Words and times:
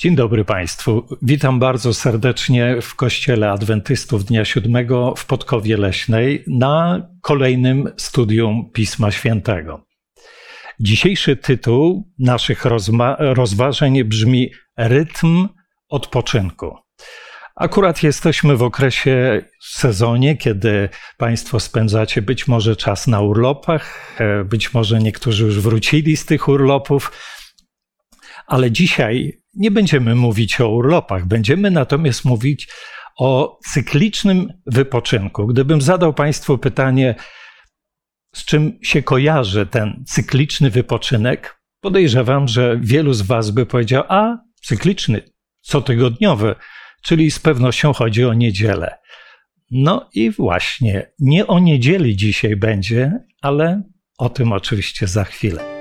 Dzień 0.00 0.16
dobry 0.16 0.44
Państwu. 0.44 1.06
Witam 1.22 1.58
bardzo 1.58 1.94
serdecznie 1.94 2.76
w 2.82 2.94
Kościele 2.94 3.50
Adwentystów 3.50 4.24
Dnia 4.24 4.44
Siódmego 4.44 5.14
w 5.16 5.26
Podkowie 5.26 5.76
Leśnej 5.76 6.44
na 6.46 7.06
kolejnym 7.22 7.92
studium 7.96 8.70
Pisma 8.72 9.10
Świętego. 9.10 9.86
Dzisiejszy 10.80 11.36
tytuł 11.36 12.12
naszych 12.18 12.64
rozważań 13.18 14.04
brzmi 14.04 14.50
Rytm 14.76 15.48
odpoczynku. 15.88 16.76
Akurat 17.56 18.02
jesteśmy 18.02 18.56
w 18.56 18.62
okresie, 18.62 19.42
sezonie, 19.60 20.36
kiedy 20.36 20.88
Państwo 21.16 21.60
spędzacie 21.60 22.22
być 22.22 22.48
może 22.48 22.76
czas 22.76 23.06
na 23.06 23.20
urlopach, 23.20 24.14
e, 24.20 24.44
być 24.44 24.74
może 24.74 24.98
niektórzy 24.98 25.44
już 25.44 25.60
wrócili 25.60 26.16
z 26.16 26.26
tych 26.26 26.48
urlopów, 26.48 27.12
ale 28.48 28.70
dzisiaj 28.70 29.42
nie 29.54 29.70
będziemy 29.70 30.14
mówić 30.14 30.60
o 30.60 30.68
urlopach, 30.68 31.26
będziemy 31.26 31.70
natomiast 31.70 32.24
mówić 32.24 32.68
o 33.18 33.58
cyklicznym 33.72 34.52
wypoczynku. 34.66 35.46
Gdybym 35.46 35.82
zadał 35.82 36.14
Państwu 36.14 36.58
pytanie, 36.58 37.14
z 38.34 38.44
czym 38.44 38.78
się 38.82 39.02
kojarzy 39.02 39.66
ten 39.66 40.04
cykliczny 40.06 40.70
wypoczynek, 40.70 41.60
podejrzewam, 41.80 42.48
że 42.48 42.78
wielu 42.82 43.12
z 43.12 43.22
Was 43.22 43.50
by 43.50 43.66
powiedział: 43.66 44.04
A, 44.08 44.36
cykliczny, 44.62 45.22
cotygodniowy, 45.60 46.54
czyli 47.02 47.30
z 47.30 47.38
pewnością 47.38 47.92
chodzi 47.92 48.24
o 48.24 48.34
niedzielę. 48.34 48.98
No 49.70 50.08
i 50.14 50.30
właśnie, 50.30 51.10
nie 51.18 51.46
o 51.46 51.58
niedzieli 51.58 52.16
dzisiaj 52.16 52.56
będzie, 52.56 53.12
ale 53.42 53.82
o 54.18 54.28
tym 54.28 54.52
oczywiście 54.52 55.06
za 55.06 55.24
chwilę. 55.24 55.78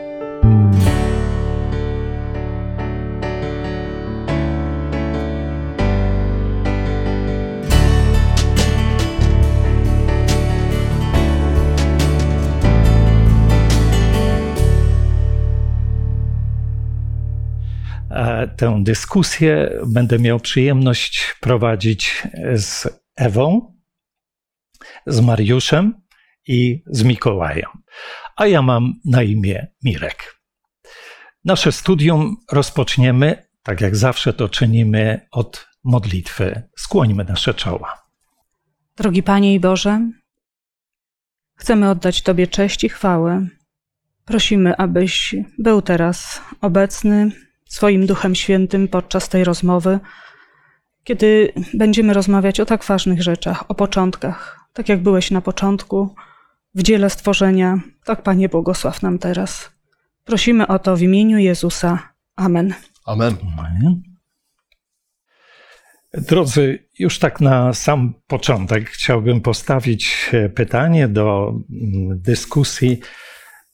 Tę 18.58 18.80
dyskusję 18.84 19.80
będę 19.88 20.20
miał 20.20 20.40
przyjemność 20.40 21.36
prowadzić 21.42 22.28
z 22.56 22.88
Ewą, 23.16 23.76
z 25.08 25.20
Mariuszem 25.20 26.02
i 26.48 26.84
z 26.88 27.04
Mikołajem. 27.04 27.70
A 28.36 28.48
ja 28.48 28.62
mam 28.62 28.94
na 29.06 29.24
imię 29.24 29.68
Mirek. 29.84 30.42
Nasze 31.46 31.72
studium 31.72 32.36
rozpoczniemy, 32.52 33.48
tak 33.64 33.82
jak 33.82 33.96
zawsze 33.96 34.34
to 34.34 34.50
czynimy, 34.50 35.28
od 35.32 35.68
modlitwy. 35.84 36.64
Skłońmy 36.78 37.24
nasze 37.24 37.54
czoła. 37.54 38.08
Drogi 38.98 39.24
Panie 39.24 39.54
i 39.54 39.60
Boże, 39.60 40.12
chcemy 41.56 41.90
oddać 41.90 42.22
Tobie 42.22 42.48
cześć 42.48 42.84
i 42.84 42.90
chwałę. 42.90 43.48
Prosimy, 44.26 44.78
abyś 44.78 45.36
był 45.60 45.82
teraz 45.82 46.42
obecny 46.62 47.32
swoim 47.70 48.06
Duchem 48.06 48.36
Świętym 48.36 48.88
podczas 48.88 49.30
tej 49.30 49.44
rozmowy, 49.44 50.00
kiedy 51.04 51.54
będziemy 51.74 52.14
rozmawiać 52.14 52.60
o 52.60 52.66
tak 52.66 52.84
ważnych 52.84 53.24
rzeczach, 53.24 53.64
o 53.68 53.76
początkach. 53.76 54.60
Tak 54.74 54.90
jak 54.90 55.04
byłeś 55.04 55.32
na 55.32 55.42
początku, 55.42 56.16
w 56.76 56.84
dziele 56.84 57.10
stworzenia, 57.10 57.80
tak 58.06 58.24
Panie 58.24 58.50
błogosław 58.50 59.02
nam 59.02 59.20
teraz. 59.20 59.72
Prosimy 60.26 60.68
o 60.68 60.80
to 60.80 60.96
w 60.96 61.02
imieniu 61.02 61.38
Jezusa. 61.38 62.14
Amen. 62.36 62.74
Amen. 63.06 63.36
Amen. 63.58 64.02
Drodzy, 66.14 66.88
już 67.00 67.20
tak 67.20 67.42
na 67.42 67.74
sam 67.74 68.14
początek 68.28 68.90
chciałbym 68.90 69.42
postawić 69.42 70.32
pytanie 70.56 71.08
do 71.08 71.50
mm, 71.50 72.22
dyskusji. 72.22 73.00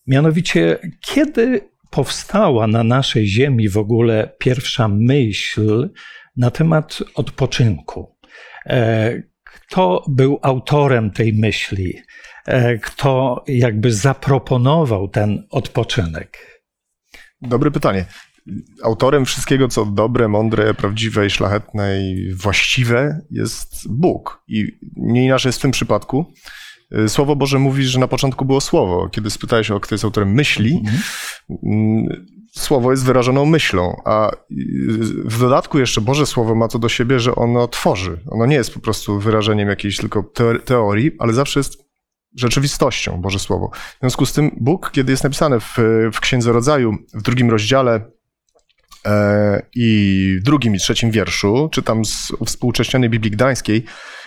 Mianowicie, 0.07 0.79
kiedy 1.01 1.69
powstała 1.93 2.67
na 2.67 2.83
naszej 2.83 3.27
ziemi 3.27 3.69
w 3.69 3.77
ogóle 3.77 4.35
pierwsza 4.39 4.87
myśl 4.87 5.89
na 6.37 6.51
temat 6.51 6.99
odpoczynku. 7.15 8.17
E, 8.65 9.23
kto 9.43 10.05
był 10.07 10.39
autorem 10.41 11.11
tej 11.11 11.33
myśli? 11.33 11.93
E, 12.45 12.77
kto 12.77 13.43
jakby 13.47 13.93
zaproponował 13.93 15.07
ten 15.07 15.47
odpoczynek? 15.49 16.61
Dobre 17.41 17.71
pytanie. 17.71 18.05
Autorem 18.83 19.25
wszystkiego, 19.25 19.67
co 19.67 19.85
dobre, 19.85 20.27
mądre, 20.27 20.73
prawdziwe 20.73 21.25
i 21.25 21.29
szlachetne 21.29 22.01
i 22.01 22.33
właściwe 22.33 23.21
jest 23.31 23.87
Bóg. 23.89 24.43
I 24.47 24.67
nie 24.95 25.25
inaczej 25.25 25.49
jest 25.49 25.59
w 25.59 25.61
tym 25.61 25.71
przypadku. 25.71 26.33
Y, 26.99 27.09
Słowo 27.09 27.35
Boże 27.35 27.59
mówi, 27.59 27.83
że 27.83 27.99
na 27.99 28.07
początku 28.07 28.45
było 28.45 28.61
Słowo. 28.61 29.09
Kiedy 29.09 29.29
spytałeś 29.29 29.71
o 29.71 29.79
kto 29.79 29.95
jest 29.95 30.03
autorem 30.03 30.33
myśli, 30.33 30.83
mm. 31.63 32.07
Słowo 32.51 32.91
jest 32.91 33.05
wyrażoną 33.05 33.45
myślą, 33.45 34.01
a 34.05 34.31
y, 34.31 34.35
w 35.25 35.39
dodatku 35.39 35.79
jeszcze 35.79 36.01
Boże 36.01 36.25
Słowo 36.25 36.55
ma 36.55 36.67
to 36.67 36.79
do 36.79 36.89
siebie, 36.89 37.19
że 37.19 37.35
ono 37.35 37.67
tworzy. 37.67 38.19
Ono 38.27 38.45
nie 38.45 38.55
jest 38.55 38.73
po 38.73 38.79
prostu 38.79 39.19
wyrażeniem 39.19 39.69
jakiejś 39.69 39.97
tylko 39.97 40.31
teorii, 40.65 41.11
ale 41.19 41.33
zawsze 41.33 41.59
jest 41.59 41.83
rzeczywistością 42.35 43.21
Boże 43.21 43.39
Słowo. 43.39 43.71
W 43.73 43.99
związku 43.99 44.25
z 44.25 44.33
tym 44.33 44.51
Bóg, 44.61 44.91
kiedy 44.91 45.11
jest 45.11 45.23
napisane 45.23 45.59
w, 45.59 45.77
w 46.13 46.19
Księdze 46.19 46.51
Rodzaju, 46.51 46.95
w 47.13 47.21
drugim 47.21 47.49
rozdziale 47.49 48.01
e, 49.05 49.61
i 49.75 50.39
drugim 50.41 50.75
i 50.75 50.79
trzecim 50.79 51.11
wierszu, 51.11 51.69
czytam 51.71 52.05
z 52.05 52.33
współcześnionej 52.45 53.09
Biblii 53.09 53.31
Gdańskiej, 53.31 53.85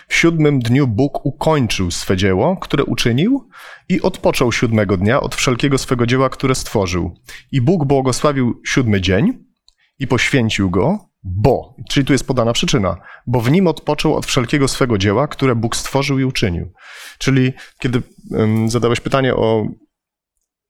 w 0.09 0.15
siódmym 0.15 0.59
dniu 0.59 0.87
Bóg 0.87 1.27
ukończył 1.27 1.91
swe 1.91 2.17
dzieło, 2.17 2.57
które 2.57 2.85
uczynił 2.85 3.49
i 3.89 4.03
odpoczął 4.03 4.53
siódmego 4.53 4.97
dnia 4.97 5.21
od 5.21 5.35
wszelkiego 5.35 5.79
swego 5.79 6.07
dzieła, 6.07 6.29
które 6.29 6.55
stworzył. 6.55 7.15
I 7.53 7.61
Bóg 7.61 7.85
błogosławił 7.85 8.63
siódmy 8.67 9.01
dzień 9.01 9.45
i 9.99 10.07
poświęcił 10.07 10.71
go, 10.71 10.99
bo, 11.23 11.75
czyli 11.91 12.07
tu 12.07 12.13
jest 12.13 12.27
podana 12.27 12.53
przyczyna, 12.53 12.97
bo 13.27 13.41
w 13.41 13.51
nim 13.51 13.67
odpoczął 13.67 14.15
od 14.15 14.27
wszelkiego 14.27 14.69
swego 14.69 14.99
dzieła, 14.99 15.29
które 15.29 15.55
Bóg 15.55 15.77
stworzył 15.77 16.19
i 16.19 16.25
uczynił. 16.25 16.73
Czyli 17.19 17.53
kiedy 17.79 18.03
um, 18.31 18.71
zadałeś 18.71 19.01
pytanie 19.01 19.35
o 19.35 19.67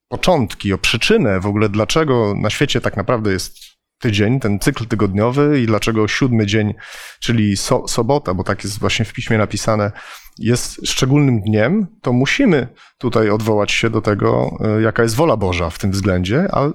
początki, 0.07 0.73
o 0.73 0.77
przyczynę 0.77 1.39
w 1.39 1.45
ogóle, 1.45 1.69
dlaczego 1.69 2.33
na 2.35 2.49
świecie 2.49 2.81
tak 2.81 2.97
naprawdę 2.97 3.31
jest 3.31 3.76
tydzień, 3.99 4.39
ten 4.39 4.59
cykl 4.59 4.85
tygodniowy 4.85 5.61
i 5.61 5.65
dlaczego 5.65 6.07
siódmy 6.07 6.45
dzień, 6.45 6.73
czyli 7.19 7.57
so, 7.57 7.87
sobota, 7.87 8.33
bo 8.33 8.43
tak 8.43 8.63
jest 8.63 8.79
właśnie 8.79 9.05
w 9.05 9.13
piśmie 9.13 9.37
napisane, 9.37 9.91
jest 10.39 10.87
szczególnym 10.87 11.41
dniem, 11.41 11.87
to 12.01 12.13
musimy 12.13 12.67
tutaj 12.97 13.29
odwołać 13.29 13.71
się 13.71 13.89
do 13.89 14.01
tego, 14.01 14.49
e, 14.59 14.81
jaka 14.81 15.03
jest 15.03 15.15
wola 15.15 15.37
Boża 15.37 15.69
w 15.69 15.79
tym 15.79 15.91
względzie, 15.91 16.47
a 16.51 16.69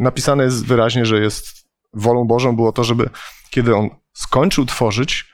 napisane 0.00 0.44
jest 0.44 0.66
wyraźnie, 0.66 1.06
że 1.06 1.20
jest 1.20 1.46
wolą 1.94 2.24
Bożą 2.24 2.56
było 2.56 2.72
to, 2.72 2.84
żeby 2.84 3.10
kiedy 3.50 3.74
on 3.74 3.90
skończył 4.12 4.66
tworzyć, 4.66 5.32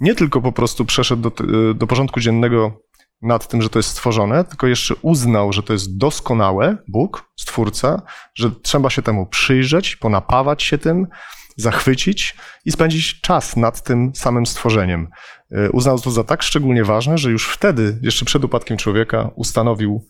nie 0.00 0.14
tylko 0.14 0.40
po 0.40 0.52
prostu 0.52 0.84
przeszedł 0.84 1.30
do, 1.30 1.44
e, 1.44 1.74
do 1.74 1.86
porządku 1.86 2.20
dziennego 2.20 2.80
nad 3.22 3.48
tym, 3.48 3.62
że 3.62 3.68
to 3.68 3.78
jest 3.78 3.88
stworzone, 3.88 4.44
tylko 4.44 4.66
jeszcze 4.66 4.94
uznał, 5.02 5.52
że 5.52 5.62
to 5.62 5.72
jest 5.72 5.96
doskonałe, 5.96 6.76
Bóg, 6.88 7.30
Stwórca, 7.36 8.02
że 8.34 8.50
trzeba 8.62 8.90
się 8.90 9.02
temu 9.02 9.26
przyjrzeć, 9.26 9.96
ponapawać 9.96 10.62
się 10.62 10.78
tym, 10.78 11.06
zachwycić 11.56 12.34
i 12.64 12.72
spędzić 12.72 13.20
czas 13.20 13.56
nad 13.56 13.82
tym 13.82 14.12
samym 14.14 14.46
stworzeniem. 14.46 15.08
Y, 15.52 15.70
uznał 15.72 15.98
to 15.98 16.10
za 16.10 16.24
tak 16.24 16.42
szczególnie 16.42 16.84
ważne, 16.84 17.18
że 17.18 17.30
już 17.30 17.48
wtedy, 17.48 17.98
jeszcze 18.02 18.24
przed 18.24 18.44
upadkiem 18.44 18.76
człowieka, 18.76 19.30
ustanowił 19.34 20.06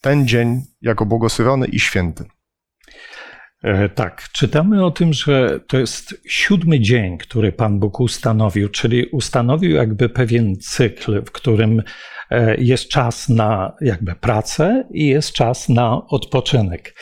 ten 0.00 0.28
dzień 0.28 0.62
jako 0.82 1.06
błogosławiony 1.06 1.66
i 1.66 1.80
święty. 1.80 2.24
E, 3.62 3.88
tak, 3.88 4.28
czytamy 4.32 4.84
o 4.84 4.90
tym, 4.90 5.12
że 5.12 5.60
to 5.66 5.78
jest 5.78 6.20
siódmy 6.26 6.80
dzień, 6.80 7.18
który 7.18 7.52
Pan 7.52 7.78
Bóg 7.78 8.00
ustanowił, 8.00 8.68
czyli 8.68 9.06
ustanowił 9.06 9.70
jakby 9.70 10.08
pewien 10.08 10.56
cykl, 10.56 11.22
w 11.24 11.30
którym 11.30 11.82
jest 12.58 12.88
czas 12.88 13.28
na 13.28 13.72
jakby 13.80 14.14
pracę 14.14 14.84
i 14.90 15.06
jest 15.06 15.32
czas 15.32 15.68
na 15.68 16.06
odpoczynek. 16.06 16.94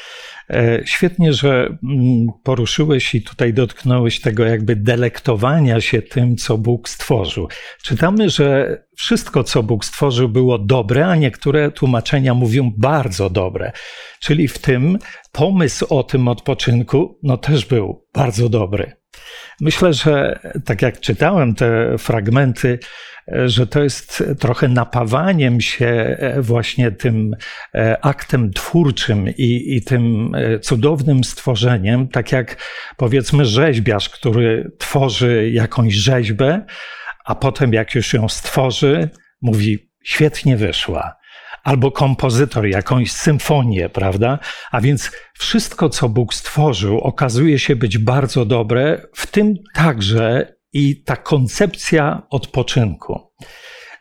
E, 0.51 0.81
świetnie, 0.85 1.33
że 1.33 1.79
mm, 1.83 2.27
poruszyłeś 2.43 3.15
i 3.15 3.23
tutaj 3.23 3.55
dotknąłeś 3.55 4.21
tego 4.21 4.45
jakby 4.45 4.77
delektowania 4.77 5.81
się 5.81 6.03
tym, 6.03 6.37
co 6.37 6.59
Bóg 6.59 6.89
stworzył. 6.89 7.49
Czytamy, 7.83 8.31
że 8.31 8.79
wszystko, 8.97 9.45
co 9.45 9.63
Bóg 9.63 9.85
stworzył, 9.85 10.29
było 10.29 10.59
dobre, 10.59 11.07
a 11.07 11.17
niektóre 11.17 11.71
tłumaczenia 11.71 12.35
mówią 12.35 12.73
bardzo 12.77 13.31
dobre. 13.31 13.73
Czyli 14.21 14.49
w 14.49 14.59
tym 14.59 14.99
pomysł 15.33 15.87
o 15.89 16.03
tym 16.03 16.29
odpoczynku, 16.29 17.19
no 17.23 17.37
też 17.37 17.65
był 17.65 18.07
bardzo 18.15 18.49
dobry. 18.49 18.93
Myślę, 19.61 19.93
że 19.93 20.39
tak 20.65 20.83
jak 20.83 21.01
czytałem 21.01 21.55
te 21.55 21.99
fragmenty, 21.99 22.79
że 23.47 23.67
to 23.67 23.83
jest 23.83 24.25
trochę 24.39 24.69
napawaniem 24.69 25.61
się 25.61 26.19
właśnie 26.39 26.91
tym 26.91 27.37
aktem 28.03 28.53
twórczym 28.53 29.29
i, 29.29 29.77
i 29.77 29.83
tym 29.83 30.33
cudownym 30.63 31.25
stworzeniem, 31.25 32.09
tak 32.09 32.33
jak 32.33 32.57
powiedzmy 32.97 33.45
rzeźbiarz, 33.45 34.09
który 34.09 34.71
tworzy 34.79 35.51
jakąś 35.53 35.95
rzeźbę, 35.95 36.65
a 37.25 37.35
potem 37.35 37.73
jak 37.73 37.95
już 37.95 38.15
ją 38.15 38.29
stworzy, 38.29 39.11
mówi 39.43 39.91
świetnie 40.05 40.57
wyszła 40.57 41.18
albo 41.69 41.91
kompozytor 41.91 42.67
jakąś 42.67 43.13
symfonię, 43.13 43.89
prawda? 43.89 44.39
A 44.71 44.81
więc 44.81 45.11
wszystko, 45.39 45.89
co 45.89 46.09
Bóg 46.09 46.35
stworzył, 46.35 46.99
okazuje 46.99 47.59
się 47.59 47.77
być 47.77 47.99
bardzo 47.99 48.45
dobre, 48.45 49.07
w 49.15 49.27
tym 49.27 49.55
także 49.75 50.55
i 50.73 51.03
ta 51.03 51.17
koncepcja 51.17 52.23
odpoczynku. 52.31 53.33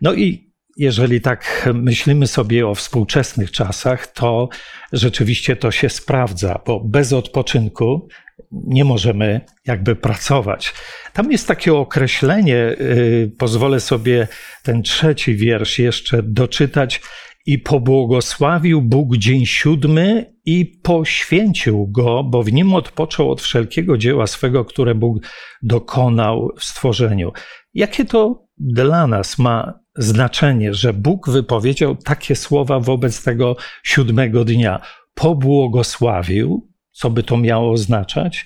No 0.01 0.13
i 0.13 0.53
jeżeli 0.77 1.21
tak 1.21 1.69
myślimy 1.73 2.27
sobie 2.27 2.67
o 2.67 2.75
współczesnych 2.75 3.51
czasach, 3.51 4.07
to 4.07 4.49
rzeczywiście 4.93 5.55
to 5.55 5.71
się 5.71 5.89
sprawdza, 5.89 6.61
bo 6.65 6.79
bez 6.79 7.13
odpoczynku 7.13 8.07
nie 8.51 8.85
możemy 8.85 9.41
jakby 9.65 9.95
pracować. 9.95 10.73
Tam 11.13 11.31
jest 11.31 11.47
takie 11.47 11.73
określenie, 11.73 12.75
yy, 12.79 13.31
pozwolę 13.37 13.79
sobie 13.79 14.27
ten 14.63 14.83
trzeci 14.83 15.35
wiersz 15.35 15.79
jeszcze 15.79 16.23
doczytać. 16.23 17.01
I 17.47 17.59
pobłogosławił 17.59 18.81
Bóg 18.81 19.17
dzień 19.17 19.45
siódmy 19.45 20.33
i 20.45 20.65
poświęcił 20.65 21.87
go, 21.87 22.23
bo 22.23 22.43
w 22.43 22.53
nim 22.53 22.73
odpoczął 22.73 23.31
od 23.31 23.41
wszelkiego 23.41 23.97
dzieła 23.97 24.27
swego, 24.27 24.65
które 24.65 24.95
Bóg 24.95 25.17
dokonał 25.61 26.51
w 26.57 26.63
stworzeniu. 26.63 27.31
Jakie 27.73 28.05
to 28.05 28.47
dla 28.57 29.07
nas 29.07 29.37
ma 29.37 29.79
znaczenie, 29.95 30.73
że 30.73 30.93
Bóg 30.93 31.29
wypowiedział 31.29 31.95
takie 31.95 32.35
słowa 32.35 32.79
wobec 32.79 33.23
tego 33.23 33.55
siódmego 33.83 34.45
dnia? 34.45 34.81
Pobłogosławił, 35.13 36.71
co 36.91 37.09
by 37.09 37.23
to 37.23 37.37
miało 37.37 37.71
oznaczać, 37.71 38.45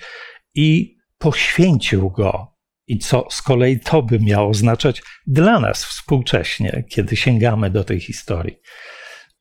i 0.55 0.97
poświęcił 1.17 2.09
go. 2.09 2.50
I 2.87 2.97
co 2.97 3.27
z 3.29 3.41
kolei 3.41 3.79
to 3.79 4.01
by 4.01 4.19
miało 4.19 4.49
oznaczać 4.49 5.01
dla 5.27 5.59
nas 5.59 5.85
współcześnie, 5.85 6.83
kiedy 6.89 7.15
sięgamy 7.15 7.69
do 7.69 7.83
tej 7.83 7.99
historii. 7.99 8.55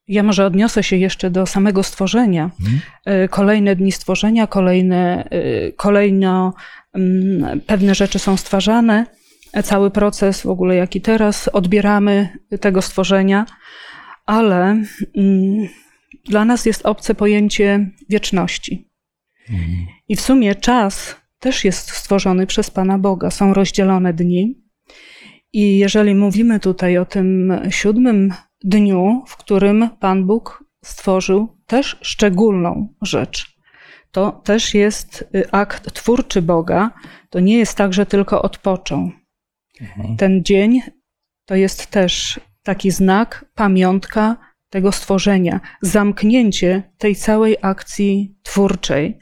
Ja 0.09 0.23
może 0.23 0.47
odniosę 0.47 0.83
się 0.83 0.97
jeszcze 0.97 1.31
do 1.31 1.47
samego 1.47 1.83
stworzenia. 1.83 2.51
Hmm. 2.63 3.29
Kolejne 3.29 3.77
dni 3.77 3.93
stworzenia, 3.93 4.47
kolejne, 4.47 5.29
y, 5.33 5.73
kolejno 5.77 6.55
mm, 6.95 7.61
pewne 7.61 7.95
rzeczy 7.95 8.19
są 8.19 8.37
stwarzane. 8.37 9.07
Cały 9.65 9.91
proces 9.91 10.43
w 10.43 10.47
ogóle, 10.47 10.75
jaki 10.77 11.01
teraz 11.01 11.49
odbieramy 11.49 12.39
tego 12.61 12.83
stworzenia, 12.83 13.47
ale 14.27 14.85
mm, 15.17 15.69
dla 16.25 16.45
nas 16.45 16.67
jest 16.67 16.87
obce 16.87 17.15
pojęcie 17.15 17.91
wieczności. 18.09 18.91
Hmm. 19.47 19.87
I 20.09 20.17
w 20.17 20.21
sumie 20.21 20.55
czas 20.55 21.17
też 21.41 21.65
jest 21.65 21.91
stworzony 21.91 22.47
przez 22.47 22.71
Pana 22.71 22.99
Boga. 22.99 23.31
Są 23.31 23.55
rozdzielone 23.55 24.15
dni. 24.15 24.63
I 25.53 25.79
jeżeli 25.79 26.15
mówimy 26.15 26.61
tutaj 26.61 26.99
o 26.99 27.05
tym 27.05 27.61
siódmym 27.71 28.35
dniu, 28.65 29.23
w 29.27 29.37
którym 29.37 29.91
Pan 30.01 30.27
Bóg 30.27 30.65
stworzył 30.85 31.59
też 31.67 31.99
szczególną 32.03 32.95
rzecz. 33.03 33.57
To 34.11 34.33
też 34.33 34.75
jest 34.75 35.29
y, 35.35 35.51
akt 35.51 35.93
twórczy 35.93 36.43
Boga. 36.43 36.91
To 37.31 37.41
nie 37.41 37.59
jest 37.59 37.77
tak, 37.77 37.93
że 37.93 38.07
tylko 38.07 38.43
odpoczął. 38.43 39.11
Mhm. 39.81 40.17
Ten 40.17 40.45
dzień 40.45 40.81
to 41.45 41.55
jest 41.55 41.87
też 41.87 42.41
taki 42.63 42.91
znak, 42.91 43.45
pamiątka 43.55 44.37
tego 44.71 44.93
stworzenia, 44.93 45.61
zamknięcie 45.83 46.83
tej 46.99 47.17
całej 47.17 47.57
akcji 47.63 48.35
twórczej. 48.43 49.19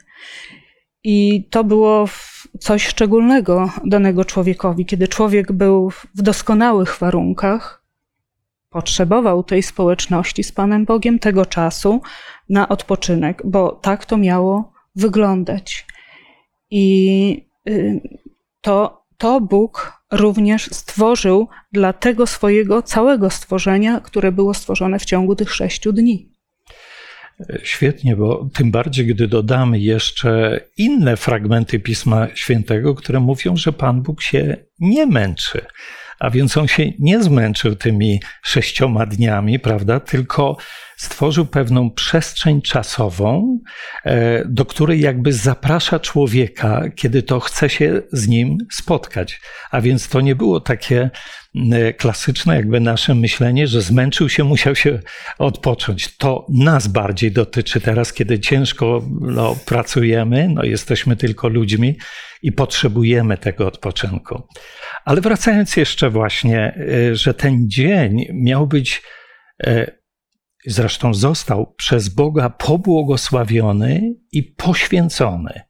I 1.11 1.47
to 1.49 1.63
było 1.63 2.05
coś 2.59 2.87
szczególnego 2.87 3.69
danego 3.85 4.25
człowiekowi, 4.25 4.85
kiedy 4.85 5.07
człowiek 5.07 5.51
był 5.51 5.89
w 5.89 6.21
doskonałych 6.21 6.97
warunkach, 6.97 7.83
potrzebował 8.69 9.43
tej 9.43 9.63
społeczności 9.63 10.43
z 10.43 10.51
Panem 10.51 10.85
Bogiem, 10.85 11.19
tego 11.19 11.45
czasu 11.45 12.01
na 12.49 12.69
odpoczynek, 12.69 13.41
bo 13.45 13.71
tak 13.71 14.05
to 14.05 14.17
miało 14.17 14.71
wyglądać. 14.95 15.85
I 16.69 17.45
y, 17.69 18.01
to, 18.61 19.05
to 19.17 19.41
Bóg 19.41 20.03
również 20.11 20.69
stworzył 20.71 21.47
dla 21.71 21.93
tego 21.93 22.27
swojego 22.27 22.81
całego 22.81 23.29
stworzenia, 23.29 23.99
które 23.99 24.31
było 24.31 24.53
stworzone 24.53 24.99
w 24.99 25.05
ciągu 25.05 25.35
tych 25.35 25.53
sześciu 25.53 25.93
dni. 25.93 26.38
Świetnie, 27.63 28.15
bo 28.15 28.49
tym 28.53 28.71
bardziej, 28.71 29.05
gdy 29.05 29.27
dodamy 29.27 29.79
jeszcze 29.79 30.61
inne 30.77 31.17
fragmenty 31.17 31.79
Pisma 31.79 32.27
Świętego, 32.35 32.95
które 32.95 33.19
mówią, 33.19 33.55
że 33.55 33.73
Pan 33.73 34.01
Bóg 34.01 34.21
się 34.21 34.57
nie 34.79 35.05
męczy. 35.05 35.61
A 36.19 36.29
więc 36.29 36.57
on 36.57 36.67
się 36.67 36.91
nie 36.99 37.23
zmęczył 37.23 37.75
tymi 37.75 38.21
sześcioma 38.43 39.05
dniami, 39.05 39.59
prawda? 39.59 39.99
Tylko 39.99 40.57
stworzył 40.97 41.45
pewną 41.45 41.91
przestrzeń 41.91 42.61
czasową, 42.61 43.59
e, 44.05 44.45
do 44.45 44.65
której 44.65 45.01
jakby 45.01 45.33
zaprasza 45.33 45.99
człowieka, 45.99 46.83
kiedy 46.95 47.23
to 47.23 47.39
chce 47.39 47.69
się 47.69 48.01
z 48.11 48.27
nim 48.27 48.57
spotkać. 48.71 49.41
A 49.71 49.81
więc 49.81 50.09
to 50.09 50.21
nie 50.21 50.35
było 50.35 50.59
takie 50.59 51.09
klasyczne, 51.97 52.55
jakby 52.55 52.79
nasze 52.79 53.15
myślenie, 53.15 53.67
że 53.67 53.81
zmęczył 53.81 54.29
się, 54.29 54.43
musiał 54.43 54.75
się 54.75 54.99
odpocząć. 55.37 56.17
To 56.17 56.45
nas 56.49 56.87
bardziej 56.87 57.31
dotyczy 57.31 57.81
teraz, 57.81 58.13
kiedy 58.13 58.39
ciężko 58.39 59.01
no, 59.21 59.55
pracujemy, 59.65 60.49
no, 60.49 60.63
jesteśmy 60.63 61.15
tylko 61.15 61.47
ludźmi 61.47 61.97
i 62.41 62.51
potrzebujemy 62.51 63.37
tego 63.37 63.67
odpoczynku. 63.67 64.43
Ale 65.05 65.21
wracając 65.21 65.75
jeszcze 65.75 66.09
właśnie, 66.09 66.85
y, 67.11 67.15
że 67.15 67.33
ten 67.33 67.69
dzień 67.69 68.25
miał 68.33 68.67
być, 68.67 69.01
y, 69.67 69.99
zresztą 70.65 71.13
został 71.13 71.73
przez 71.73 72.09
Boga 72.09 72.49
pobłogosławiony 72.49 74.01
i 74.31 74.43
poświęcony. 74.43 75.68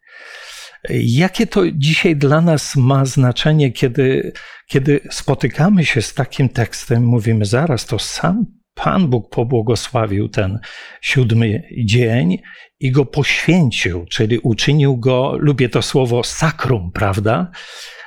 Jakie 0.89 1.47
to 1.47 1.61
dzisiaj 1.71 2.15
dla 2.15 2.41
nas 2.41 2.75
ma 2.75 3.05
znaczenie, 3.05 3.71
kiedy, 3.71 4.33
kiedy 4.67 4.99
spotykamy 5.11 5.85
się 5.85 6.01
z 6.01 6.13
takim 6.13 6.49
tekstem, 6.49 7.05
mówimy 7.05 7.45
zaraz, 7.45 7.85
to 7.85 7.99
sam 7.99 8.45
Pan 8.73 9.07
Bóg 9.07 9.29
pobłogosławił 9.29 10.29
ten 10.29 10.59
siódmy 11.01 11.63
dzień 11.85 12.37
i 12.79 12.91
go 12.91 13.05
poświęcił, 13.05 14.05
czyli 14.05 14.39
uczynił 14.39 14.97
go, 14.97 15.35
lubię 15.39 15.69
to 15.69 15.81
słowo 15.81 16.23
sakrum, 16.23 16.91
prawda? 16.91 17.51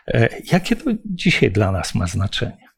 E, 0.08 0.28
jakie 0.52 0.76
to 0.76 0.90
dzisiaj 1.04 1.50
dla 1.50 1.72
nas 1.72 1.94
ma 1.94 2.06
znaczenie? 2.06 2.69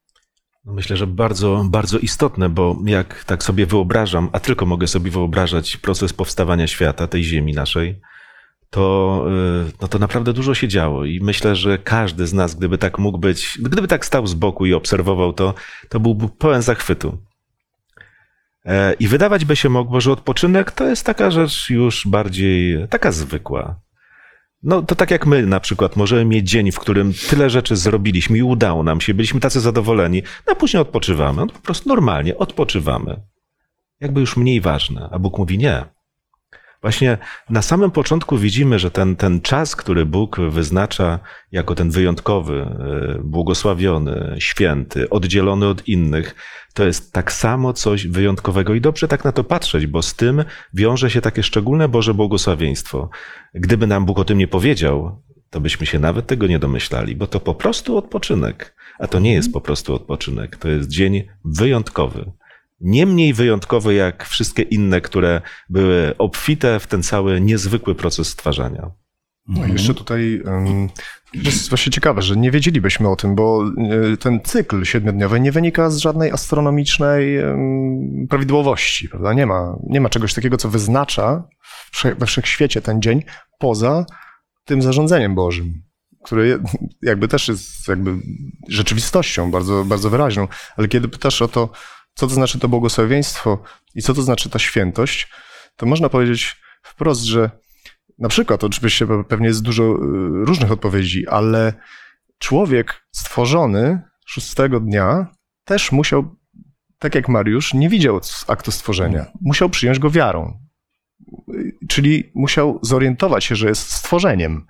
No 0.64 0.72
myślę, 0.72 0.96
że 0.96 1.06
bardzo, 1.06 1.64
bardzo 1.70 1.98
istotne, 1.98 2.48
bo 2.48 2.76
jak 2.86 3.24
tak 3.24 3.42
sobie 3.42 3.66
wyobrażam, 3.66 4.28
a 4.32 4.40
tylko 4.40 4.66
mogę 4.66 4.86
sobie 4.86 5.10
wyobrażać 5.10 5.76
proces 5.76 6.12
powstawania 6.12 6.66
świata, 6.66 7.06
tej 7.06 7.24
ziemi 7.24 7.52
naszej, 7.52 8.00
to, 8.74 9.24
y, 9.68 9.72
no 9.80 9.88
to 9.88 9.98
naprawdę 9.98 10.32
dużo 10.32 10.54
się 10.54 10.68
działo. 10.68 11.04
I 11.04 11.20
myślę, 11.20 11.56
że 11.56 11.78
każdy 11.78 12.26
z 12.26 12.32
nas, 12.32 12.54
gdyby 12.54 12.78
tak 12.78 12.98
mógł 12.98 13.18
być, 13.18 13.58
gdyby 13.62 13.88
tak 13.88 14.06
stał 14.06 14.26
z 14.26 14.34
boku 14.34 14.66
i 14.66 14.74
obserwował 14.74 15.32
to, 15.32 15.54
to 15.88 16.00
byłby 16.00 16.28
pełen 16.28 16.62
zachwytu. 16.62 17.18
E, 18.64 18.94
I 18.94 19.08
wydawać 19.08 19.44
by 19.44 19.56
się 19.56 19.68
mogło, 19.68 20.00
że 20.00 20.12
odpoczynek 20.12 20.70
to 20.70 20.86
jest 20.86 21.06
taka 21.06 21.30
rzecz 21.30 21.70
już 21.70 22.06
bardziej 22.06 22.88
taka 22.88 23.12
zwykła. 23.12 23.80
No 24.62 24.82
to 24.82 24.94
tak 24.94 25.10
jak 25.10 25.26
my 25.26 25.46
na 25.46 25.60
przykład 25.60 25.96
możemy 25.96 26.24
mieć 26.24 26.50
dzień, 26.50 26.72
w 26.72 26.78
którym 26.78 27.12
tyle 27.30 27.50
rzeczy 27.50 27.76
zrobiliśmy 27.76 28.38
i 28.38 28.42
udało 28.42 28.82
nam 28.82 29.00
się, 29.00 29.14
byliśmy 29.14 29.40
tacy 29.40 29.60
zadowoleni, 29.60 30.22
no 30.46 30.52
a 30.52 30.56
później 30.56 30.82
odpoczywamy. 30.82 31.40
No, 31.40 31.46
po 31.46 31.58
prostu 31.58 31.88
normalnie 31.88 32.38
odpoczywamy. 32.38 33.20
Jakby 34.00 34.20
już 34.20 34.36
mniej 34.36 34.60
ważne. 34.60 35.08
A 35.12 35.18
Bóg 35.18 35.38
mówi 35.38 35.58
nie. 35.58 35.93
Właśnie 36.84 37.18
na 37.50 37.62
samym 37.62 37.90
początku 37.90 38.38
widzimy, 38.38 38.78
że 38.78 38.90
ten, 38.90 39.16
ten 39.16 39.40
czas, 39.40 39.76
który 39.76 40.06
Bóg 40.06 40.40
wyznacza 40.40 41.18
jako 41.52 41.74
ten 41.74 41.90
wyjątkowy, 41.90 42.60
e, 42.62 43.18
błogosławiony, 43.24 44.36
święty, 44.38 45.10
oddzielony 45.10 45.66
od 45.66 45.88
innych, 45.88 46.34
to 46.74 46.84
jest 46.84 47.12
tak 47.12 47.32
samo 47.32 47.72
coś 47.72 48.06
wyjątkowego 48.06 48.74
i 48.74 48.80
dobrze 48.80 49.08
tak 49.08 49.24
na 49.24 49.32
to 49.32 49.44
patrzeć, 49.44 49.86
bo 49.86 50.02
z 50.02 50.14
tym 50.14 50.44
wiąże 50.74 51.10
się 51.10 51.20
takie 51.20 51.42
szczególne 51.42 51.88
Boże 51.88 52.14
błogosławieństwo. 52.14 53.10
Gdyby 53.54 53.86
nam 53.86 54.04
Bóg 54.04 54.18
o 54.18 54.24
tym 54.24 54.38
nie 54.38 54.48
powiedział, 54.48 55.22
to 55.50 55.60
byśmy 55.60 55.86
się 55.86 55.98
nawet 55.98 56.26
tego 56.26 56.46
nie 56.46 56.58
domyślali, 56.58 57.16
bo 57.16 57.26
to 57.26 57.40
po 57.40 57.54
prostu 57.54 57.96
odpoczynek. 57.96 58.74
A 58.98 59.06
to 59.06 59.18
nie 59.18 59.32
jest 59.32 59.52
po 59.52 59.60
prostu 59.60 59.94
odpoczynek, 59.94 60.56
to 60.56 60.68
jest 60.68 60.88
dzień 60.88 61.22
wyjątkowy 61.44 62.32
nie 62.84 63.06
mniej 63.06 63.34
wyjątkowy 63.34 63.94
jak 63.94 64.24
wszystkie 64.24 64.62
inne, 64.62 65.00
które 65.00 65.40
były 65.68 66.14
obfite 66.18 66.80
w 66.80 66.86
ten 66.86 67.02
cały 67.02 67.40
niezwykły 67.40 67.94
proces 67.94 68.28
stwarzania. 68.28 68.90
No 69.46 69.66
jeszcze 69.66 69.94
tutaj 69.94 70.42
um, 70.44 70.88
jest 71.34 71.68
właśnie 71.68 71.92
ciekawe, 71.92 72.22
że 72.22 72.36
nie 72.36 72.50
wiedzielibyśmy 72.50 73.08
o 73.08 73.16
tym, 73.16 73.34
bo 73.34 73.64
e, 74.12 74.16
ten 74.16 74.40
cykl 74.44 74.84
siedmiodniowy 74.84 75.40
nie 75.40 75.52
wynika 75.52 75.90
z 75.90 75.98
żadnej 75.98 76.30
astronomicznej 76.30 77.38
prawidłowości, 78.28 79.08
prawda? 79.08 79.32
Nie 79.32 79.46
ma, 79.46 79.76
nie 79.86 80.00
ma 80.00 80.08
czegoś 80.08 80.34
takiego, 80.34 80.56
co 80.56 80.68
wyznacza 80.68 81.48
we 82.18 82.26
wszechświecie 82.26 82.82
ten 82.82 83.02
dzień 83.02 83.22
poza 83.58 84.06
tym 84.64 84.82
zarządzeniem 84.82 85.34
Bożym, 85.34 85.82
które 86.24 86.58
jakby 87.02 87.28
też 87.28 87.48
jest 87.48 87.88
jakby 87.88 88.14
rzeczywistością 88.68 89.50
bardzo, 89.50 89.84
bardzo 89.84 90.10
wyraźną. 90.10 90.48
Ale 90.76 90.88
kiedy 90.88 91.08
pytasz 91.08 91.42
o 91.42 91.48
to, 91.48 91.70
co 92.14 92.26
to 92.26 92.34
znaczy 92.34 92.58
to 92.58 92.68
błogosławieństwo 92.68 93.62
i 93.94 94.02
co 94.02 94.14
to 94.14 94.22
znaczy 94.22 94.50
ta 94.50 94.58
świętość, 94.58 95.28
to 95.76 95.86
można 95.86 96.08
powiedzieć 96.08 96.56
wprost, 96.82 97.22
że 97.22 97.50
na 98.18 98.28
przykład, 98.28 98.64
oczywiście 98.64 99.06
pewnie 99.28 99.46
jest 99.46 99.62
dużo 99.62 99.84
y, 99.84 99.96
różnych 100.44 100.72
odpowiedzi, 100.72 101.28
ale 101.28 101.72
człowiek 102.38 103.06
stworzony 103.12 104.02
szóstego 104.26 104.80
dnia 104.80 105.26
też 105.64 105.92
musiał, 105.92 106.36
tak 106.98 107.14
jak 107.14 107.28
Mariusz, 107.28 107.74
nie 107.74 107.88
widział 107.88 108.20
aktu 108.46 108.70
stworzenia. 108.70 109.26
Musiał 109.40 109.70
przyjąć 109.70 109.98
go 109.98 110.10
wiarą 110.10 110.63
czyli 111.88 112.30
musiał 112.34 112.78
zorientować 112.82 113.44
się, 113.44 113.56
że 113.56 113.68
jest 113.68 113.90
stworzeniem, 113.90 114.66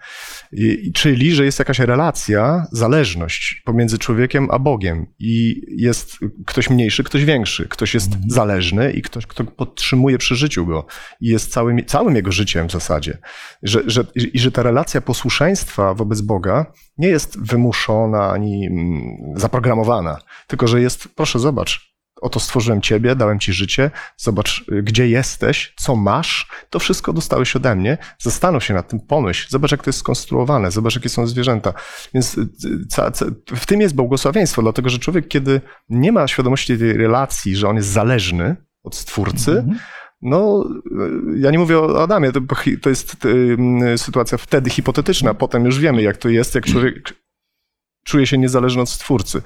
czyli 0.95 1.35
że 1.35 1.45
jest 1.45 1.59
jakaś 1.59 1.79
relacja, 1.79 2.67
zależność 2.73 3.63
pomiędzy 3.65 3.99
człowiekiem 3.99 4.49
a 4.51 4.59
Bogiem. 4.59 5.07
I 5.19 5.63
jest 5.69 6.19
ktoś 6.47 6.71
mniejszy, 6.71 7.05
ktoś 7.05 7.25
większy, 7.25 7.69
ktoś 7.69 7.95
jest 7.95 8.13
mhm. 8.13 8.31
zależny 8.31 8.93
i 8.93 9.03
ktoś, 9.03 9.27
kto 9.27 9.45
podtrzymuje 9.45 10.19
przy 10.19 10.37
życiu 10.37 10.67
go. 10.67 10.87
I 11.21 11.29
jest 11.29 11.53
całym, 11.53 11.85
całym 11.85 12.17
jego 12.17 12.33
życiem 12.33 12.69
w 12.69 12.73
zasadzie. 12.73 13.19
Że, 13.63 13.83
że, 13.87 14.05
I 14.15 14.39
że 14.39 14.53
ta 14.53 14.63
relacja 14.63 15.01
posłuszeństwa 15.01 15.95
wobec 15.95 16.21
Boga 16.21 16.73
nie 16.99 17.09
jest 17.09 17.47
wymuszona 17.47 18.31
ani 18.31 18.67
mm, 18.67 19.03
zaprogramowana, 19.37 20.19
tylko 20.47 20.67
że 20.67 20.81
jest, 20.81 21.09
proszę 21.15 21.39
zobacz, 21.39 21.94
oto 22.25 22.41
stworzyłem 22.41 22.81
ciebie, 22.81 23.17
dałem 23.17 23.39
ci 23.39 23.53
życie, 23.53 23.91
zobacz, 24.17 24.65
y, 24.73 24.83
gdzie 24.83 25.09
jesteś, 25.09 25.75
co 25.77 25.97
masz, 25.97 26.49
to 26.71 26.79
wszystko 26.79 27.13
dostałeś 27.13 27.57
ode 27.57 27.77
mnie. 27.77 27.99
Zastanów 28.19 28.65
się 28.65 28.75
nad 28.75 28.89
tym, 28.89 29.01
pomyśl, 29.01 29.47
zobacz, 29.51 29.73
jak 29.73 29.83
to 29.83 29.89
jest 29.89 29.99
skonstruowane, 29.99 30.71
zobacz, 30.71 30.95
jakie 30.95 31.09
są 31.09 31.27
zwierzęta. 31.27 31.73
Więc 32.15 32.39
y, 32.39 32.49
w 33.57 33.67
tym 33.67 33.81
jest 33.81 33.95
błogosławieństwo, 33.95 34.63
dlatego 34.63 34.89
że 34.89 34.99
człowiek, 34.99 35.29
kiedy 35.29 35.61
nie 35.89 36.13
ma 36.13 36.29
świadomości 36.29 36.79
tej 36.79 36.93
relacji, 36.93 37.57
że 37.57 37.69
on 37.69 37.77
jest 37.77 37.89
zależny 37.89 38.57
od 38.83 38.95
stwórcy, 38.95 39.51
mm 39.51 39.67
-hmm. 39.67 39.79
No, 40.23 40.65
y, 41.35 41.39
ja 41.39 41.51
nie 41.51 41.59
mówię 41.59 41.79
o 41.79 42.03
Adamie, 42.03 42.33
to, 42.33 42.41
to 42.83 42.91
jest 42.91 43.17
sytuacja 43.97 44.39
wtedy 44.39 44.71
hipotetyczna, 44.71 45.35
potem 45.35 45.65
już 45.65 45.79
wiemy, 45.79 46.03
jak 46.03 46.17
to 46.17 46.29
jest, 46.29 46.55
jak 46.55 46.67
człowiek 46.67 47.15
czuje 48.05 48.27
się 48.27 48.39
niezależny 48.39 48.83
od 48.83 48.89
stwórcy. 48.89 49.43